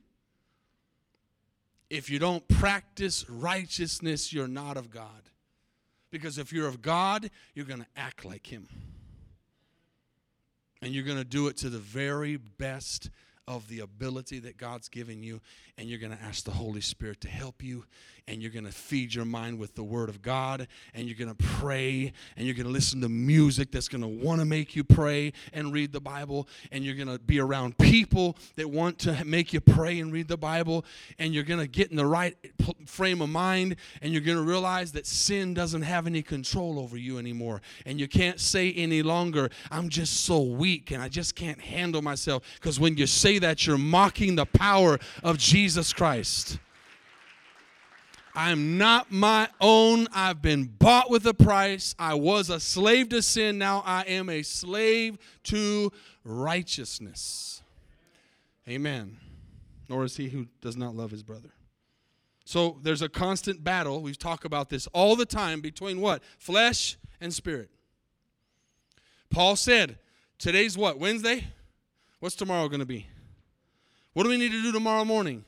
[1.88, 5.30] If you don't practice righteousness, you're not of God.
[6.14, 8.68] Because if you're of God, you're going to act like Him.
[10.80, 13.10] And you're going to do it to the very best
[13.46, 15.40] of the ability that God's given you,
[15.76, 17.84] and you're going to ask the Holy Spirit to help you,
[18.26, 21.34] and you're going to feed your mind with the Word of God, and you're going
[21.34, 24.74] to pray, and you're going to listen to music that's going to want to make
[24.74, 28.98] you pray and read the Bible, and you're going to be around people that want
[29.00, 30.84] to make you pray and read the Bible,
[31.18, 32.34] and you're going to get in the right
[32.86, 36.96] frame of mind, and you're going to realize that sin doesn't have any control over
[36.96, 41.34] you anymore, and you can't say any longer, I'm just so weak and I just
[41.34, 46.58] can't handle myself, because when you say that, you're mocking the power of Jesus Christ.
[48.34, 50.08] I'm not my own.
[50.12, 51.94] I've been bought with a price.
[51.98, 53.58] I was a slave to sin.
[53.58, 55.92] Now I am a slave to
[56.24, 57.62] righteousness.
[58.68, 59.18] Amen.
[59.88, 61.50] Nor is he who does not love his brother.
[62.44, 64.02] So there's a constant battle.
[64.02, 66.22] We talk about this all the time between what?
[66.38, 67.70] Flesh and spirit.
[69.30, 69.98] Paul said,
[70.38, 70.98] today's what?
[70.98, 71.46] Wednesday?
[72.18, 73.06] What's tomorrow going to be?
[74.14, 75.44] What do we need to do tomorrow morning?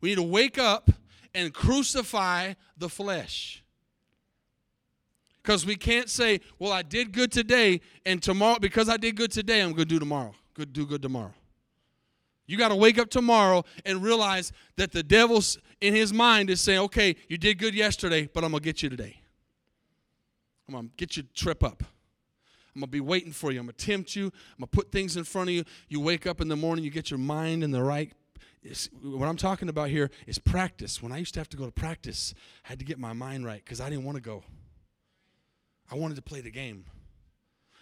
[0.00, 0.90] We need to wake up
[1.34, 3.62] and crucify the flesh.
[5.42, 9.32] Because we can't say, well, I did good today, and tomorrow, because I did good
[9.32, 10.34] today, I'm going to do tomorrow.
[10.54, 11.32] Good, do good tomorrow.
[12.46, 16.60] You got to wake up tomorrow and realize that the devil's in his mind is
[16.60, 19.20] saying, okay, you did good yesterday, but I'm going to get you today.
[20.68, 21.82] I'm going to get you trip up.
[22.74, 23.60] I'm going to be waiting for you.
[23.60, 24.26] I'm going to tempt you.
[24.26, 25.64] I'm going to put things in front of you.
[25.88, 28.12] You wake up in the morning, you get your mind in the right.
[29.02, 31.02] what I'm talking about here is practice.
[31.02, 33.44] When I used to have to go to practice, I had to get my mind
[33.44, 34.44] right because I didn't want to go.
[35.90, 36.84] I wanted to play the game.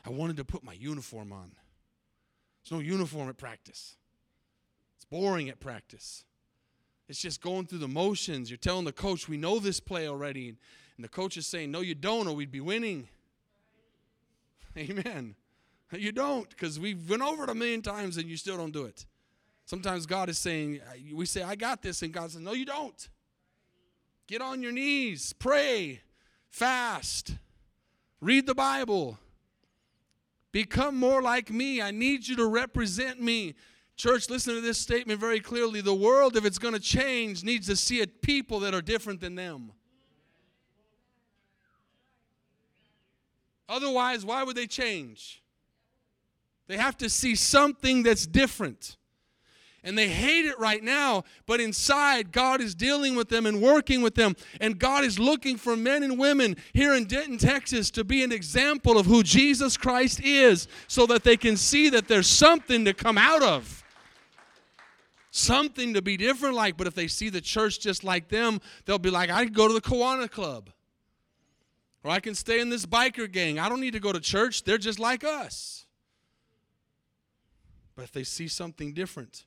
[0.06, 1.52] I wanted to put my uniform on.
[2.62, 3.96] There's no uniform at practice.
[4.96, 6.24] It's boring at practice.
[7.08, 8.50] It's just going through the motions.
[8.50, 10.48] You're telling the coach, we know this play already.
[10.48, 13.08] And the coach is saying, no, you don't, or we'd be winning.
[14.78, 15.34] Amen.
[15.92, 18.84] You don't, because we've went over it a million times and you still don't do
[18.84, 19.06] it.
[19.64, 20.80] Sometimes God is saying,
[21.12, 23.08] we say, I got this, and God says, No, you don't.
[24.26, 26.00] Get on your knees, pray,
[26.50, 27.34] fast,
[28.20, 29.18] read the Bible,
[30.52, 31.80] become more like me.
[31.80, 33.54] I need you to represent me.
[33.96, 35.80] Church, listen to this statement very clearly.
[35.80, 39.20] The world, if it's going to change, needs to see a people that are different
[39.20, 39.72] than them.
[43.68, 45.42] Otherwise, why would they change?
[46.68, 48.96] They have to see something that's different.
[49.84, 54.02] And they hate it right now, but inside, God is dealing with them and working
[54.02, 54.34] with them.
[54.60, 58.32] And God is looking for men and women here in Denton, Texas, to be an
[58.32, 62.92] example of who Jesus Christ is so that they can see that there's something to
[62.92, 63.84] come out of.
[65.30, 68.98] Something to be different like, but if they see the church just like them, they'll
[68.98, 70.70] be like, I can go to the Kiwanis Club.
[72.04, 73.58] Or I can stay in this biker gang.
[73.58, 74.64] I don't need to go to church.
[74.64, 75.86] They're just like us.
[77.96, 79.44] But if they see something different,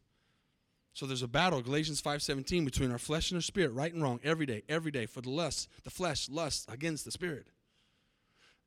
[0.93, 4.19] so there's a battle, Galatians 5:17, between our flesh and our spirit, right and wrong,
[4.23, 7.47] every day, every day, for the lust, the flesh lusts against the spirit.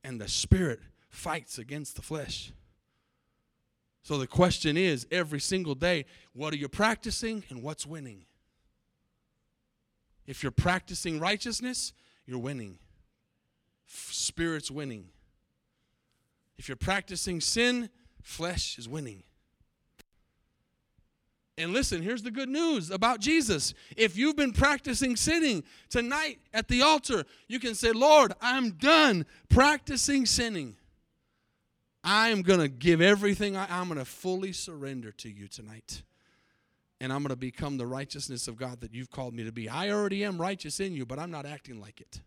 [0.03, 2.53] And the spirit fights against the flesh.
[4.03, 8.25] So the question is every single day, what are you practicing and what's winning?
[10.27, 11.93] If you're practicing righteousness,
[12.27, 12.79] you're winning
[13.95, 15.07] spirit's winning.
[16.57, 17.91] If you're practicing sin,
[18.23, 19.25] flesh is winning.
[21.57, 23.75] And listen, here's the good news about Jesus.
[23.97, 29.25] If you've been practicing sinning tonight at the altar, you can say, Lord, I'm done
[29.49, 30.77] practicing sinning.
[32.03, 36.03] I am going to give everything, I, am going to fully surrender to you tonight.
[37.01, 39.69] And I'm going to become the righteousness of God that you've called me to be.
[39.69, 42.21] I already am righteous in you, but I'm not acting like it.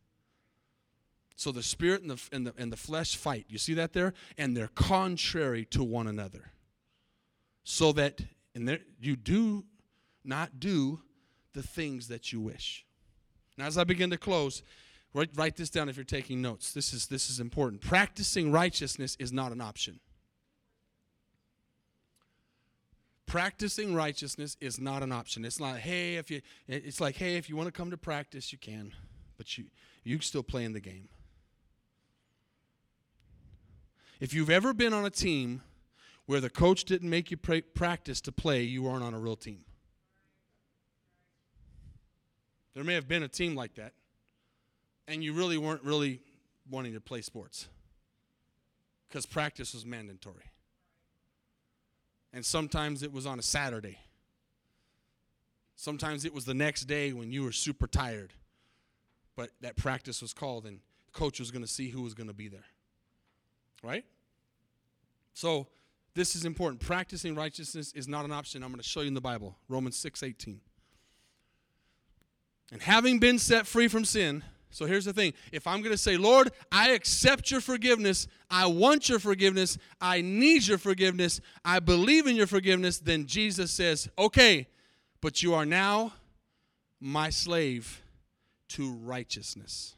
[1.38, 3.46] So the spirit and the, and the, and the flesh fight.
[3.48, 4.16] You see that there?
[4.40, 6.52] And they're contrary to one another.
[7.64, 8.22] So that
[8.56, 9.64] and there, you do
[10.26, 11.00] not do
[11.54, 12.86] the things that you wish.
[13.56, 14.64] Now, as I begin to close,
[15.14, 16.74] write, write this down if you're taking notes.
[16.74, 17.82] This is, this is important.
[17.82, 20.00] Practicing righteousness is not an option.
[23.28, 25.46] Practicing righteousness is not an option.
[25.46, 28.52] It's not, hey, if you, it's like, hey, if you want to come to practice,
[28.52, 28.94] you can,
[29.38, 29.66] but you,
[30.04, 31.10] you still play in the game.
[34.20, 35.62] If you've ever been on a team
[36.26, 39.36] where the coach didn't make you pra- practice to play, you aren't on a real
[39.36, 39.64] team.
[42.74, 43.94] There may have been a team like that,
[45.08, 46.22] and you really weren't really
[46.70, 47.68] wanting to play sports
[49.08, 50.52] because practice was mandatory.
[52.34, 53.98] And sometimes it was on a Saturday.
[55.76, 58.34] Sometimes it was the next day when you were super tired.
[59.36, 62.28] But that practice was called, and the coach was going to see who was going
[62.28, 62.66] to be there.
[63.84, 64.06] Right?
[65.34, 65.68] So,
[66.14, 66.82] this is important.
[66.82, 68.64] Practicing righteousness is not an option.
[68.64, 69.56] I'm going to show you in the Bible.
[69.70, 70.60] Romans 6 18.
[72.72, 75.34] And having been set free from sin, so here's the thing.
[75.52, 80.22] If I'm going to say, Lord, I accept your forgiveness, I want your forgiveness, I
[80.22, 84.68] need your forgiveness, I believe in your forgiveness, then Jesus says, okay,
[85.22, 86.14] but you are now
[87.00, 88.02] my slave
[88.70, 89.96] to righteousness.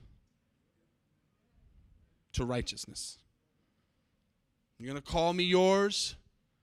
[2.34, 3.19] To righteousness.
[4.80, 6.16] You're going to call me yours,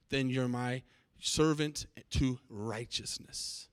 [0.08, 0.82] then you're my
[1.20, 3.68] servant to righteousness.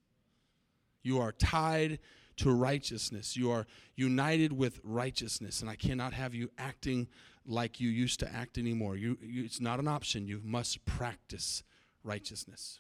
[1.02, 2.00] You are tied
[2.38, 3.38] to righteousness.
[3.38, 3.66] You are
[3.96, 7.08] united with righteousness, and I cannot have you acting
[7.46, 8.96] like you used to act anymore.
[8.96, 10.28] You, you, it's not an option.
[10.28, 11.64] You must practice
[12.04, 12.80] righteousness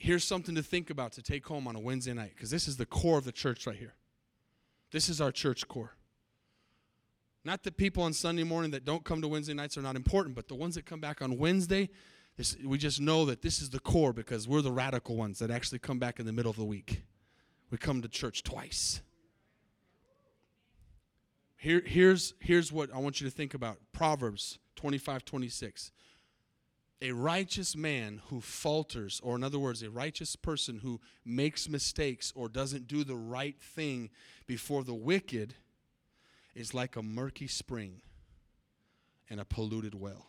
[0.00, 2.78] here's something to think about to take home on a Wednesday night, because this is
[2.78, 3.94] the core of the church right here.
[4.90, 5.94] This is our church core.
[7.44, 10.34] Not that people on Sunday morning that don't come to Wednesday nights are not important,
[10.34, 11.88] but the ones that come back on Wednesday,
[12.36, 15.50] this, we just know that this is the core because we're the radical ones that
[15.50, 17.02] actually come back in the middle of the week.
[17.70, 19.00] We come to church twice.
[21.56, 25.92] Here, here's, here's what I want you to think about Proverbs 25 26
[27.02, 32.32] a righteous man who falters, or in other words, a righteous person who makes mistakes
[32.36, 34.10] or doesn't do the right thing
[34.46, 35.54] before the wicked,
[36.54, 38.02] is like a murky spring
[39.28, 40.26] and a polluted well.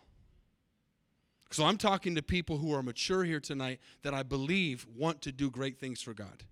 [1.52, 5.32] So I'm talking to people who are mature here tonight that I believe want to
[5.32, 6.44] do great things for God.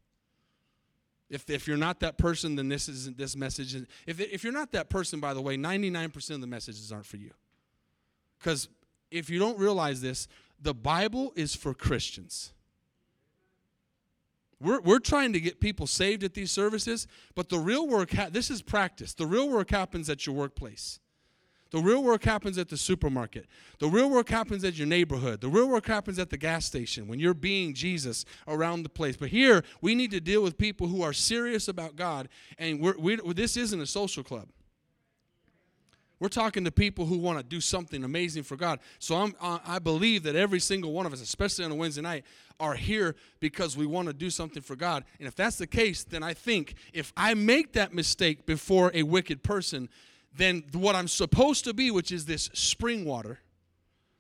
[1.30, 3.76] If, if you're not that person, then this isn't this message.
[4.08, 7.18] If, if you're not that person, by the way, 99% of the messages aren't for
[7.18, 7.32] you.
[8.40, 8.68] Because
[9.12, 10.28] if you don't realize this,
[10.60, 12.52] the Bible is for Christians.
[14.62, 18.30] We're, we're trying to get people saved at these services, but the real work, ha-
[18.30, 19.14] this is practice.
[19.14, 21.00] The real work happens at your workplace.
[21.72, 23.46] The real work happens at the supermarket.
[23.78, 25.40] The real work happens at your neighborhood.
[25.40, 29.16] The real work happens at the gas station when you're being Jesus around the place.
[29.16, 32.98] But here, we need to deal with people who are serious about God, and we're,
[32.98, 34.48] we, this isn't a social club.
[36.20, 38.80] We're talking to people who want to do something amazing for God.
[39.00, 42.26] So I'm, I believe that every single one of us, especially on a Wednesday night,
[42.60, 45.06] are here because we want to do something for God.
[45.20, 49.04] And if that's the case, then I think if I make that mistake before a
[49.04, 49.88] wicked person,
[50.36, 53.40] then what I'm supposed to be, which is this spring water,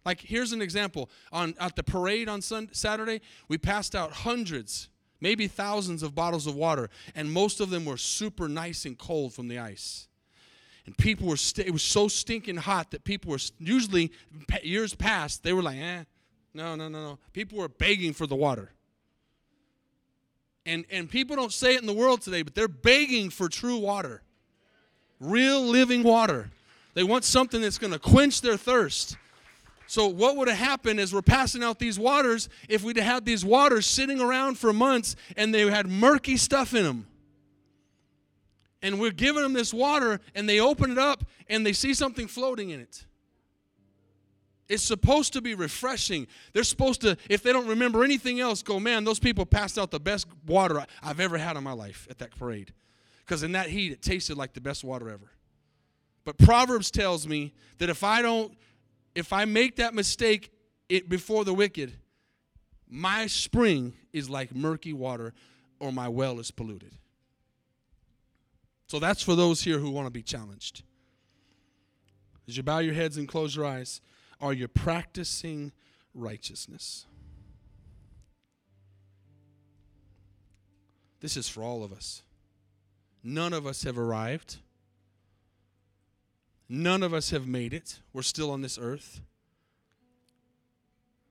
[0.06, 1.10] like here's an example.
[1.32, 4.89] On at the parade on Sunday, Saturday, we passed out hundreds,
[5.20, 9.34] maybe thousands of bottles of water, and most of them were super nice and cold
[9.34, 10.09] from the ice.
[10.90, 14.12] And people were, st- it was so stinking hot that people were, usually
[14.64, 16.04] years past, they were like, eh,
[16.56, 17.20] no, no, no, no.
[17.32, 18.72] People were begging for the water.
[20.66, 23.78] And, and people don't say it in the world today, but they're begging for true
[23.78, 24.24] water,
[25.20, 26.50] real living water.
[26.96, 29.16] They want something that's going to quench their thirst.
[29.86, 33.46] So, what would have happened as we're passing out these waters if we'd had these
[33.46, 37.06] waters sitting around for months and they had murky stuff in them?
[38.82, 42.28] And we're giving them this water, and they open it up and they see something
[42.28, 43.06] floating in it.
[44.70, 46.28] It's supposed to be refreshing.
[46.54, 49.90] They're supposed to, if they don't remember anything else, go, man, those people passed out
[49.90, 52.72] the best water I've ever had in my life at that parade.
[53.26, 55.32] Because in that heat, it tasted like the best water ever.
[56.24, 58.54] But Proverbs tells me that if I don't,
[59.16, 60.52] if I make that mistake
[60.88, 61.94] it before the wicked,
[62.88, 65.34] my spring is like murky water
[65.80, 66.94] or my well is polluted.
[68.90, 70.82] So that's for those here who want to be challenged.
[72.48, 74.02] As you bow your heads and close your eyes,
[74.42, 75.72] are you practicing
[76.16, 77.06] righteousness?
[81.20, 82.24] This is for all of us.
[83.24, 84.58] None of us have arrived.
[86.68, 88.00] None of us have made it.
[88.12, 89.22] We're still on this earth.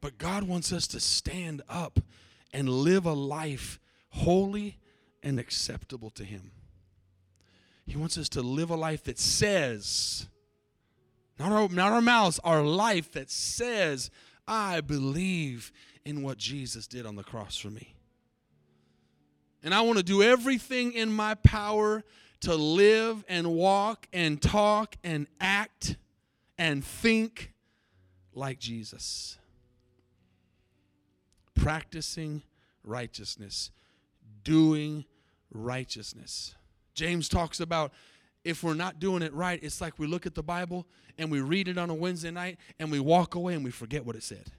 [0.00, 1.98] But God wants us to stand up
[2.52, 3.80] and live a life
[4.10, 4.78] holy
[5.24, 6.52] and acceptable to Him.
[7.88, 10.28] He wants us to live a life that says,
[11.38, 14.10] not our, not our mouths, our life that says,
[14.46, 15.72] I believe
[16.04, 17.94] in what Jesus did on the cross for me.
[19.62, 22.04] And I want to do everything in my power
[22.40, 25.96] to live and walk and talk and act
[26.58, 27.54] and think
[28.34, 29.38] like Jesus.
[31.54, 32.42] Practicing
[32.84, 33.70] righteousness,
[34.44, 35.06] doing
[35.50, 36.54] righteousness.
[36.98, 37.92] James talks about
[38.44, 40.84] if we're not doing it right, it's like we look at the Bible
[41.16, 44.04] and we read it on a Wednesday night and we walk away and we forget
[44.04, 44.50] what it said.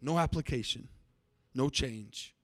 [0.00, 0.88] No application,
[1.54, 2.34] no change.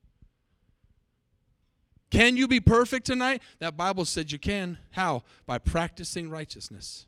[2.11, 3.43] Can you be perfect tonight?
[3.59, 4.76] That Bible said you can.
[4.91, 5.22] How?
[5.47, 7.07] By practicing righteousness.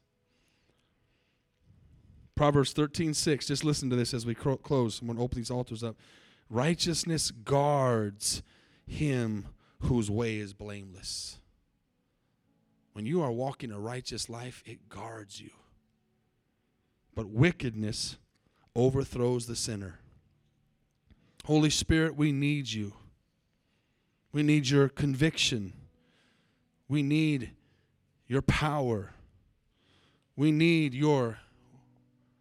[2.35, 3.47] Proverbs 13, 6.
[3.47, 5.01] Just listen to this as we close.
[5.01, 5.97] I'm going to open these altars up.
[6.49, 8.43] Righteousness guards
[8.87, 9.49] him
[9.81, 11.39] whose way is blameless.
[12.97, 15.51] When you are walking a righteous life, it guards you.
[17.15, 18.17] But wickedness
[18.75, 19.99] overthrows the sinner.
[21.45, 22.95] Holy Spirit, we need you.
[24.33, 25.75] We need your conviction.
[26.89, 27.51] We need
[28.29, 29.11] your power.
[30.35, 31.41] We need your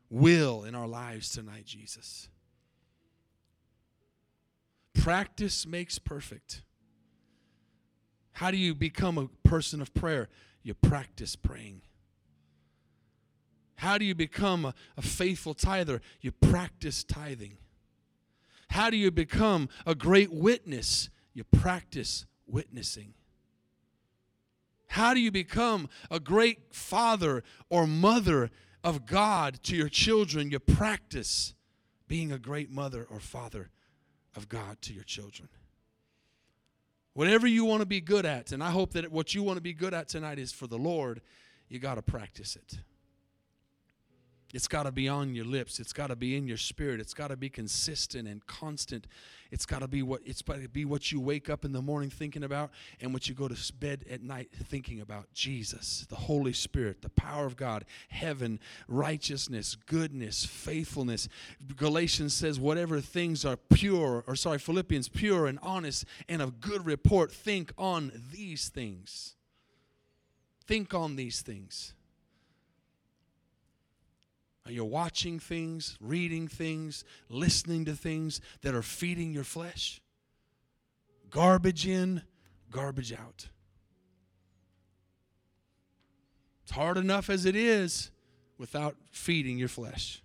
[0.09, 2.29] will in our lives tonight, Jesus.
[4.93, 6.61] Practice makes perfect.
[8.35, 10.27] How do you become a person of prayer?
[10.61, 11.81] You practice praying.
[13.77, 16.01] How do you become a, a, faithful tither?
[16.19, 17.57] You practice tithing.
[18.71, 21.09] How do you become a great witness?
[21.33, 23.13] You practice witnessing.
[24.87, 28.51] How do you become a great father or mother
[28.83, 30.51] of God to your children?
[30.51, 31.53] You practice
[32.09, 33.69] being a great mother or father
[34.35, 35.47] of God to your children.
[37.15, 39.61] Whatever you want to be good at, and I hope that what you want to
[39.61, 41.21] be good at tonight is for the Lord,
[41.69, 42.79] you got to practice it.
[44.53, 45.79] It's got to be on your lips.
[45.79, 46.99] It's got to be in your spirit.
[46.99, 49.07] It's got to be consistent and constant.
[49.51, 51.81] It's got to be what it's got to be what you wake up in the
[51.81, 52.71] morning thinking about
[53.01, 55.33] and what you go to bed at night thinking about.
[55.33, 61.27] Jesus, the Holy Spirit, the power of God, heaven, righteousness, goodness, faithfulness.
[61.75, 66.85] Galatians says whatever things are pure or sorry, Philippians pure and honest and of good
[66.85, 69.35] report, think on these things.
[70.65, 71.93] Think on these things.
[74.65, 80.01] Uh, are you watching things, reading things, listening to things that are feeding your flesh?
[81.29, 82.21] Garbage in,
[82.71, 83.49] garbage out.
[86.63, 88.09] It's hard enough as it is
[88.57, 90.23] without feeding your flesh.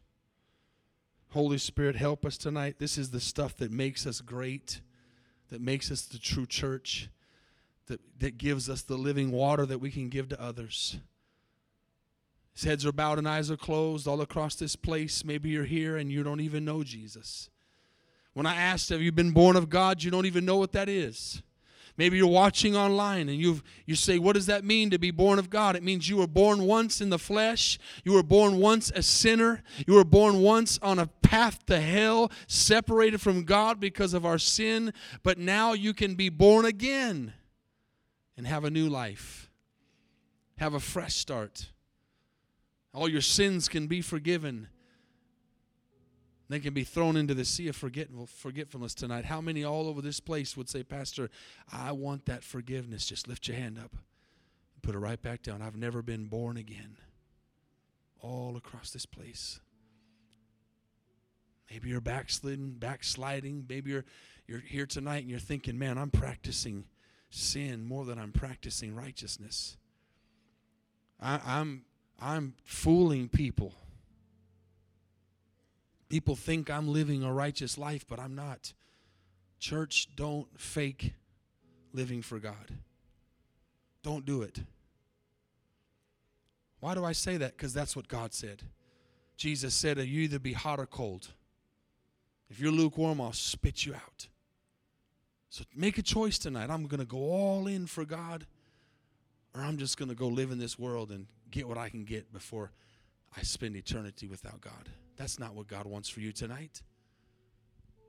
[1.33, 2.77] Holy Spirit, help us tonight.
[2.79, 4.81] This is the stuff that makes us great,
[5.51, 7.09] that makes us the true church,
[7.87, 10.99] that, that gives us the living water that we can give to others.
[12.55, 15.25] His heads are bowed and eyes are closed all across this place.
[15.25, 17.49] Maybe you're here and you don't even know Jesus.
[18.33, 20.03] When I asked, Have you been born of God?
[20.03, 21.43] You don't even know what that is.
[21.97, 25.39] Maybe you're watching online and you you say, What does that mean to be born
[25.39, 25.77] of God?
[25.77, 27.79] It means you were born once in the flesh.
[28.05, 29.63] You were born once a sinner.
[29.87, 34.39] You were born once on a path to hell, separated from God because of our
[34.39, 34.93] sin.
[35.23, 37.35] But now you can be born again
[38.37, 39.51] and have a new life,
[40.57, 41.71] have a fresh start.
[42.93, 44.69] All your sins can be forgiven.
[46.49, 49.25] They can be thrown into the sea of forgetfulness tonight.
[49.25, 51.31] How many all over this place would say, Pastor,
[51.73, 53.07] I want that forgiveness?
[53.07, 55.63] Just lift your hand up and put it right back down.
[55.63, 56.97] I've never been born again.
[58.21, 59.61] All across this place.
[61.71, 63.67] Maybe you're backsliding, backsliding.
[63.69, 64.05] Maybe you're
[64.49, 66.85] you're here tonight and you're thinking, man, I'm practicing
[67.31, 69.77] sin more than I'm practicing righteousness.
[71.21, 71.85] I, I'm
[72.21, 73.75] I'm fooling people.
[76.09, 78.73] People think I'm living a righteous life, but I'm not.
[79.59, 81.15] Church, don't fake
[81.93, 82.79] living for God.
[84.03, 84.61] Don't do it.
[86.81, 87.57] Why do I say that?
[87.57, 88.63] Because that's what God said.
[89.37, 91.29] Jesus said, You either be hot or cold.
[92.51, 94.27] If you're lukewarm, I'll spit you out.
[95.51, 96.71] So make a choice tonight.
[96.71, 98.47] I'm going to go all in for God,
[99.55, 102.05] or I'm just going to go live in this world and get what I can
[102.05, 102.73] get before
[103.37, 104.89] I spend eternity without God.
[105.17, 106.83] That's not what God wants for you tonight.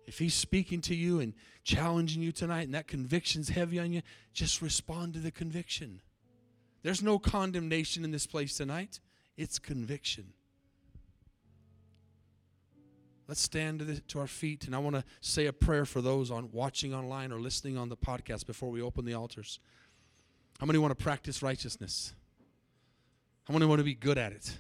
[0.05, 1.33] If He's speaking to you and
[1.63, 4.01] challenging you tonight and that conviction's heavy on you,
[4.33, 6.01] just respond to the conviction.
[6.83, 8.99] There's no condemnation in this place tonight,
[9.37, 10.33] it's conviction.
[13.27, 16.01] Let's stand to, the, to our feet, and I want to say a prayer for
[16.01, 19.59] those on watching online or listening on the podcast before we open the altars.
[20.59, 22.13] How many want to practice righteousness?
[23.51, 24.57] Many want to be good at it?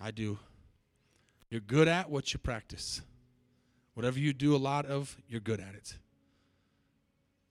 [0.00, 0.38] I do.
[1.50, 3.02] You're good at what you practice.
[3.94, 5.98] Whatever you do a lot of, you're good at it.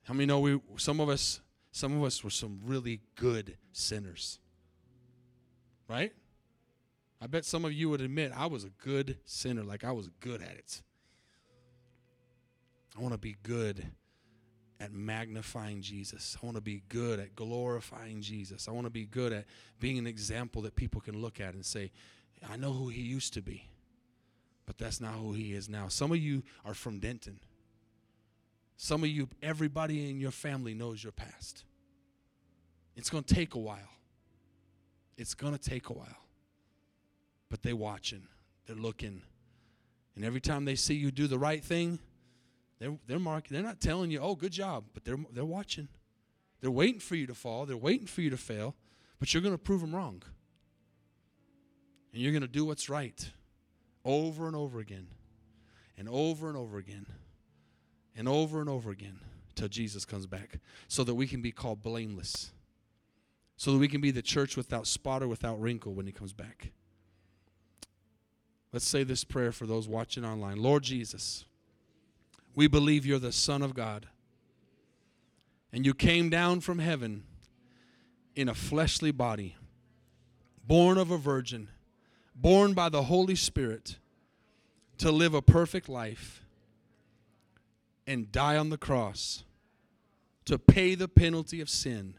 [0.03, 1.39] How many know we some of us
[1.71, 4.39] some of us were some really good sinners?
[5.87, 6.11] Right?
[7.21, 10.09] I bet some of you would admit I was a good sinner, like I was
[10.19, 10.81] good at it.
[12.97, 13.85] I want to be good
[14.81, 16.35] at magnifying Jesus.
[16.41, 18.67] I want to be good at glorifying Jesus.
[18.67, 19.45] I want to be good at
[19.79, 21.91] being an example that people can look at and say,
[22.49, 23.69] I know who he used to be,
[24.65, 25.87] but that's not who he is now.
[25.87, 27.39] Some of you are from Denton.
[28.75, 31.63] Some of you, everybody in your family knows your past.
[32.95, 33.77] It's going to take a while.
[35.15, 36.07] It's going to take a while.
[37.49, 38.23] But they're watching,
[38.65, 39.21] they're looking.
[40.15, 41.99] And every time they see you do the right thing,
[42.81, 43.53] they're, they're marking.
[43.53, 45.87] They're not telling you, oh, good job, but they're, they're watching.
[46.61, 47.67] They're waiting for you to fall.
[47.67, 48.75] They're waiting for you to fail,
[49.19, 50.23] but you're going to prove them wrong.
[52.11, 53.29] And you're going to do what's right
[54.03, 55.05] over and over again,
[55.95, 57.05] and over and over again,
[58.17, 59.19] and over and over again
[59.53, 60.57] till Jesus comes back
[60.87, 62.51] so that we can be called blameless,
[63.57, 66.33] so that we can be the church without spot or without wrinkle when he comes
[66.33, 66.71] back.
[68.73, 71.45] Let's say this prayer for those watching online Lord Jesus,
[72.55, 74.07] we believe you're the Son of God.
[75.73, 77.23] And you came down from heaven
[78.35, 79.55] in a fleshly body,
[80.65, 81.69] born of a virgin,
[82.35, 83.97] born by the Holy Spirit
[84.97, 86.43] to live a perfect life
[88.05, 89.43] and die on the cross
[90.45, 92.15] to pay the penalty of sin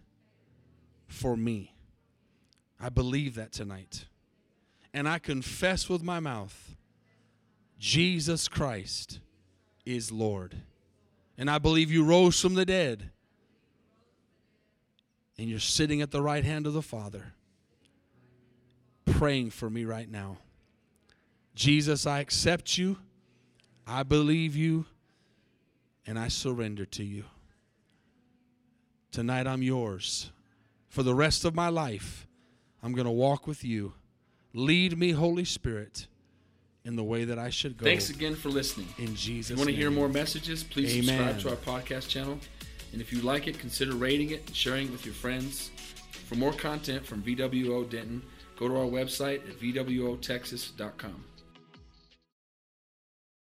[1.07, 1.75] for me.
[2.81, 4.07] I believe that tonight.
[4.95, 6.75] And I confess with my mouth
[7.79, 9.21] Jesus Christ
[9.85, 10.57] is Lord.
[11.37, 13.11] And I believe you rose from the dead.
[15.39, 17.33] And you're sitting at the right hand of the Father,
[19.07, 20.39] praying for me right now.
[21.55, 22.99] Jesus, I accept you.
[23.87, 24.85] I believe you.
[26.07, 27.25] And I surrender to you.
[29.11, 30.31] Tonight I'm yours.
[30.89, 32.27] For the rest of my life,
[32.83, 33.95] I'm going to walk with you.
[34.53, 36.07] Lead me, Holy Spirit
[36.85, 37.85] in the way that I should go.
[37.85, 38.89] Thanks again for listening.
[38.99, 41.35] In Jesus' If you want to hear more messages, please Amen.
[41.35, 42.39] subscribe to our podcast channel.
[42.93, 45.71] And if you like it, consider rating it and sharing it with your friends.
[46.29, 48.23] For more content from VWO Denton,
[48.57, 51.25] go to our website at VWOTexas.com.